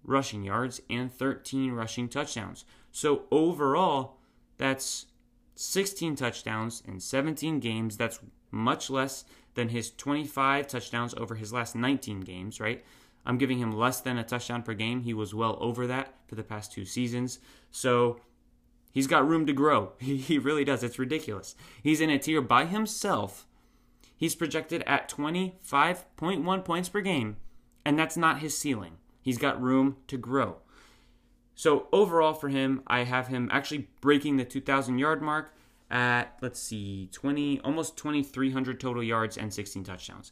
rushing 0.04 0.44
yards, 0.44 0.82
and 0.90 1.12
13 1.12 1.72
rushing 1.72 2.10
touchdowns. 2.10 2.66
So 2.92 3.24
overall, 3.32 4.18
that's 4.58 5.08
16 5.56 6.16
touchdowns 6.16 6.84
in 6.88 7.00
17 7.00 7.60
games. 7.60 7.98
That's 7.98 8.20
much 8.52 8.90
less 8.90 9.26
than 9.56 9.70
his 9.70 9.92
25 9.92 10.68
touchdowns 10.68 11.14
over 11.16 11.36
his 11.36 11.52
last 11.52 11.76
19 11.76 12.22
games, 12.22 12.60
right? 12.60 12.84
I'm 13.26 13.38
giving 13.38 13.58
him 13.58 13.72
less 13.72 14.02
than 14.02 14.18
a 14.18 14.24
touchdown 14.24 14.62
per 14.62 14.74
game. 14.74 15.02
He 15.02 15.14
was 15.14 15.34
well 15.34 15.58
over 15.60 15.88
that 15.88 16.14
for 16.28 16.36
the 16.36 16.44
past 16.44 16.72
two 16.72 16.86
seasons. 16.86 17.40
So 17.72 18.20
he's 18.92 19.08
got 19.08 19.28
room 19.28 19.46
to 19.48 19.54
grow. 19.54 19.94
He, 20.00 20.38
really 20.38 20.64
does. 20.64 20.84
It's 20.84 21.00
ridiculous. 21.00 21.56
He's 21.82 22.02
in 22.02 22.10
a 22.10 22.20
tier 22.20 22.42
by 22.42 22.66
himself. 22.66 23.48
He's 24.16 24.36
projected 24.36 24.84
at 24.86 25.10
25.1 25.10 26.66
points 26.66 26.90
per 26.90 27.02
game, 27.02 27.38
and 27.84 27.98
that's 27.98 28.16
not 28.16 28.40
his 28.40 28.58
ceiling. 28.58 28.98
He's 29.22 29.38
got 29.38 29.62
room 29.62 29.98
to 30.08 30.18
grow. 30.18 30.58
So 31.56 31.88
overall 31.92 32.34
for 32.34 32.50
him, 32.50 32.84
I 32.86 33.04
have 33.04 33.28
him 33.28 33.50
actually 33.52 33.90
breaking 34.02 34.38
the 34.38 34.46
2,000 34.46 35.00
yard 35.00 35.22
mark 35.22 35.54
at 35.92 36.38
let's 36.42 36.60
see 36.60 37.10
20 37.12 37.60
almost 37.62 37.96
2300 37.98 38.80
total 38.80 39.04
yards 39.04 39.38
and 39.38 39.54
16 39.54 39.84
touchdowns 39.84 40.32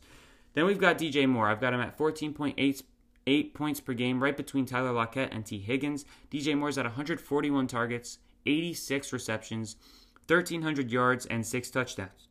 Then 0.54 0.66
we've 0.66 0.80
got 0.80 0.98
DJ 0.98 1.28
Moore. 1.28 1.48
I've 1.48 1.62
got 1.62 1.74
him 1.74 1.82
at 1.82 1.98
14.8 1.98 2.84
eight 3.28 3.54
points 3.54 3.80
per 3.80 3.94
game, 3.94 4.22
right 4.22 4.36
between 4.36 4.66
Tyler 4.66 4.92
Lockett 4.92 5.34
and 5.34 5.46
Tee 5.46 5.60
Higgins. 5.60 6.06
DJ 6.32 6.58
Moore's 6.58 6.78
at 6.78 6.86
141 6.86 7.68
targets, 7.68 8.20
86 8.46 9.14
receptions, 9.14 9.76
1,300 10.28 10.92
yards, 10.92 11.26
and 11.26 11.46
six 11.46 11.70
touchdowns. 11.70 12.28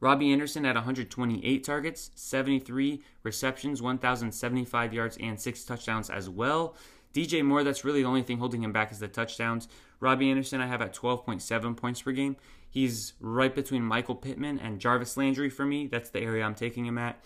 Robbie 0.00 0.32
Anderson 0.32 0.64
at 0.64 0.76
128 0.76 1.64
targets, 1.64 2.10
73 2.14 3.02
receptions, 3.24 3.82
1,075 3.82 4.94
yards, 4.94 5.16
and 5.20 5.40
six 5.40 5.64
touchdowns 5.64 6.08
as 6.08 6.28
well. 6.28 6.76
DJ 7.14 7.44
Moore, 7.44 7.64
that's 7.64 7.84
really 7.84 8.02
the 8.02 8.08
only 8.08 8.22
thing 8.22 8.38
holding 8.38 8.62
him 8.62 8.72
back 8.72 8.92
is 8.92 8.98
the 8.98 9.08
touchdowns. 9.08 9.68
Robbie 10.00 10.30
Anderson, 10.30 10.60
I 10.60 10.66
have 10.66 10.82
at 10.82 10.94
12.7 10.94 11.76
points 11.76 12.02
per 12.02 12.12
game. 12.12 12.36
He's 12.70 13.14
right 13.20 13.54
between 13.54 13.82
Michael 13.82 14.14
Pittman 14.14 14.58
and 14.58 14.78
Jarvis 14.78 15.16
Landry 15.16 15.48
for 15.48 15.64
me. 15.64 15.86
That's 15.86 16.10
the 16.10 16.20
area 16.20 16.44
I'm 16.44 16.54
taking 16.54 16.84
him 16.84 16.98
at. 16.98 17.22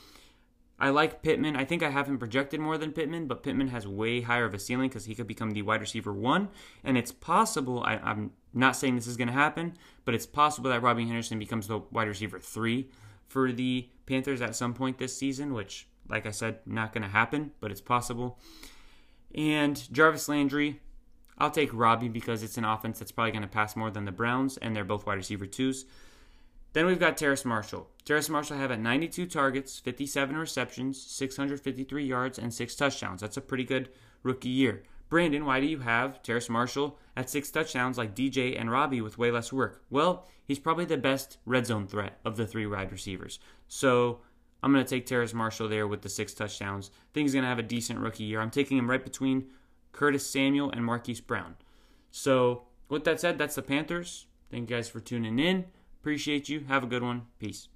I 0.79 0.91
like 0.91 1.23
Pittman. 1.23 1.55
I 1.55 1.65
think 1.65 1.83
I 1.83 1.91
have 1.91 2.09
him 2.09 2.19
projected 2.19 2.59
more 2.59 2.77
than 2.77 2.93
Pittman, 2.93 3.29
but 3.29 3.43
Pittman 3.43 3.69
has 3.69 3.87
way 3.87 4.21
higher 4.21 4.47
of 4.47 4.55
a 4.55 4.59
ceiling 4.59 4.89
because 4.89 5.05
he 5.05 5.15
could 5.15 5.29
become 5.29 5.53
the 5.53 5.63
wide 5.63 5.81
receiver 5.81 6.13
one. 6.13 6.49
And 6.83 6.99
it's 6.99 7.13
possible, 7.13 7.85
I, 7.85 8.01
am 8.03 8.33
not 8.53 8.75
saying 8.75 8.97
this 8.97 9.07
is 9.07 9.17
going 9.17 9.29
to 9.29 9.33
happen, 9.33 9.77
but 10.05 10.15
it's 10.15 10.27
possible 10.27 10.71
that 10.71 10.83
Robbie 10.83 11.07
Henderson 11.07 11.39
becomes 11.39 11.69
the 11.69 11.79
wide 11.79 12.09
receiver 12.09 12.41
three 12.41 12.89
for 13.29 13.53
the 13.53 13.89
Panthers 14.07 14.41
at 14.41 14.57
some 14.57 14.75
point 14.75 14.99
this 14.99 15.17
season, 15.17 15.55
which, 15.55 15.87
like 16.09 16.27
I 16.27 16.33
said, 16.33 16.59
not 16.67 16.93
going 16.93 17.03
to 17.03 17.09
happen, 17.09 17.53
but 17.61 17.71
it's 17.71 17.81
possible. 17.81 18.41
And 19.35 19.93
Jarvis 19.93 20.29
Landry, 20.29 20.81
I'll 21.39 21.51
take 21.51 21.71
Robbie 21.73 22.09
because 22.09 22.43
it's 22.43 22.59
an 22.59 22.65
offense 22.65 22.99
that's 22.99 23.13
probably 23.13 23.33
going 23.33 23.43
to 23.43 23.49
pass 23.49 23.77
more 23.77 23.91
than 23.91 24.05
the 24.05 24.13
Browns, 24.13 24.57
and 24.59 24.77
they're 24.77 24.85
both 24.85 25.07
wide 25.07 25.15
receiver 25.15 25.47
twos. 25.47 25.87
Then 26.73 26.87
we've 26.87 27.01
got 27.01 27.17
Terrace 27.17 27.45
Marshall. 27.45 27.89
Terrace 28.05 28.29
Marshall 28.29 28.57
have 28.57 28.71
at 28.71 28.81
92 28.81 29.27
targets, 29.27 29.79
57 29.79 30.37
receptions, 30.37 31.01
653 31.03 32.05
yards, 32.05 32.39
and 32.39 32.53
six 32.53 32.75
touchdowns. 32.75 33.21
That's 33.21 33.37
a 33.37 33.43
pretty 33.43 33.65
good 33.65 33.91
rookie 34.23 34.49
year. 34.49 34.83
Brandon, 35.11 35.45
why 35.45 35.61
do 35.61 35.67
you 35.67 35.81
have 35.81 36.23
Terrace 36.23 36.49
Marshall 36.49 36.99
at 37.15 37.29
six 37.29 37.51
touchdowns 37.51 37.99
like 37.99 38.15
DJ 38.15 38.59
and 38.59 38.71
Robbie 38.71 39.03
with 39.03 39.19
way 39.19 39.31
less 39.31 39.53
work? 39.53 39.85
Well, 39.91 40.27
he's 40.47 40.59
probably 40.59 40.87
the 40.87 40.97
best 40.97 41.37
red 41.45 41.67
zone 41.67 41.87
threat 41.87 42.19
of 42.25 42.39
the 42.39 42.47
three 42.47 42.67
wide 42.67 42.91
receivers. 42.91 43.39
So 43.69 44.21
I'm 44.63 44.73
going 44.73 44.85
to 44.85 44.89
take 44.89 45.07
Terrace 45.07 45.35
Marshall 45.35 45.69
there 45.69 45.89
with 45.89 46.03
the 46.03 46.09
six 46.09 46.33
touchdowns. 46.35 46.91
I 46.93 47.09
think 47.13 47.25
he's 47.25 47.33
going 47.33 47.43
to 47.43 47.49
have 47.49 47.59
a 47.59 47.65
decent 47.65 47.99
rookie 47.99 48.25
year. 48.25 48.41
I'm 48.41 48.51
taking 48.51 48.79
him 48.79 48.89
right 48.89 49.03
between 49.03 49.47
Curtis 49.93 50.27
Samuel 50.27 50.71
and 50.71 50.85
Marquise 50.85 51.21
Brown. 51.21 51.57
So, 52.11 52.63
with 52.89 53.05
that 53.05 53.21
said, 53.21 53.39
that's 53.39 53.57
the 53.57 53.63
Panthers. 53.63 54.27
Thank 54.51 54.71
you 54.71 54.77
guys 54.77 54.89
for 54.89 55.01
tuning 55.01 55.39
in. 55.39 55.65
Appreciate 56.01 56.49
you. 56.49 56.65
Have 56.69 56.85
a 56.85 56.87
good 56.87 57.03
one. 57.03 57.23
Peace. 57.39 57.69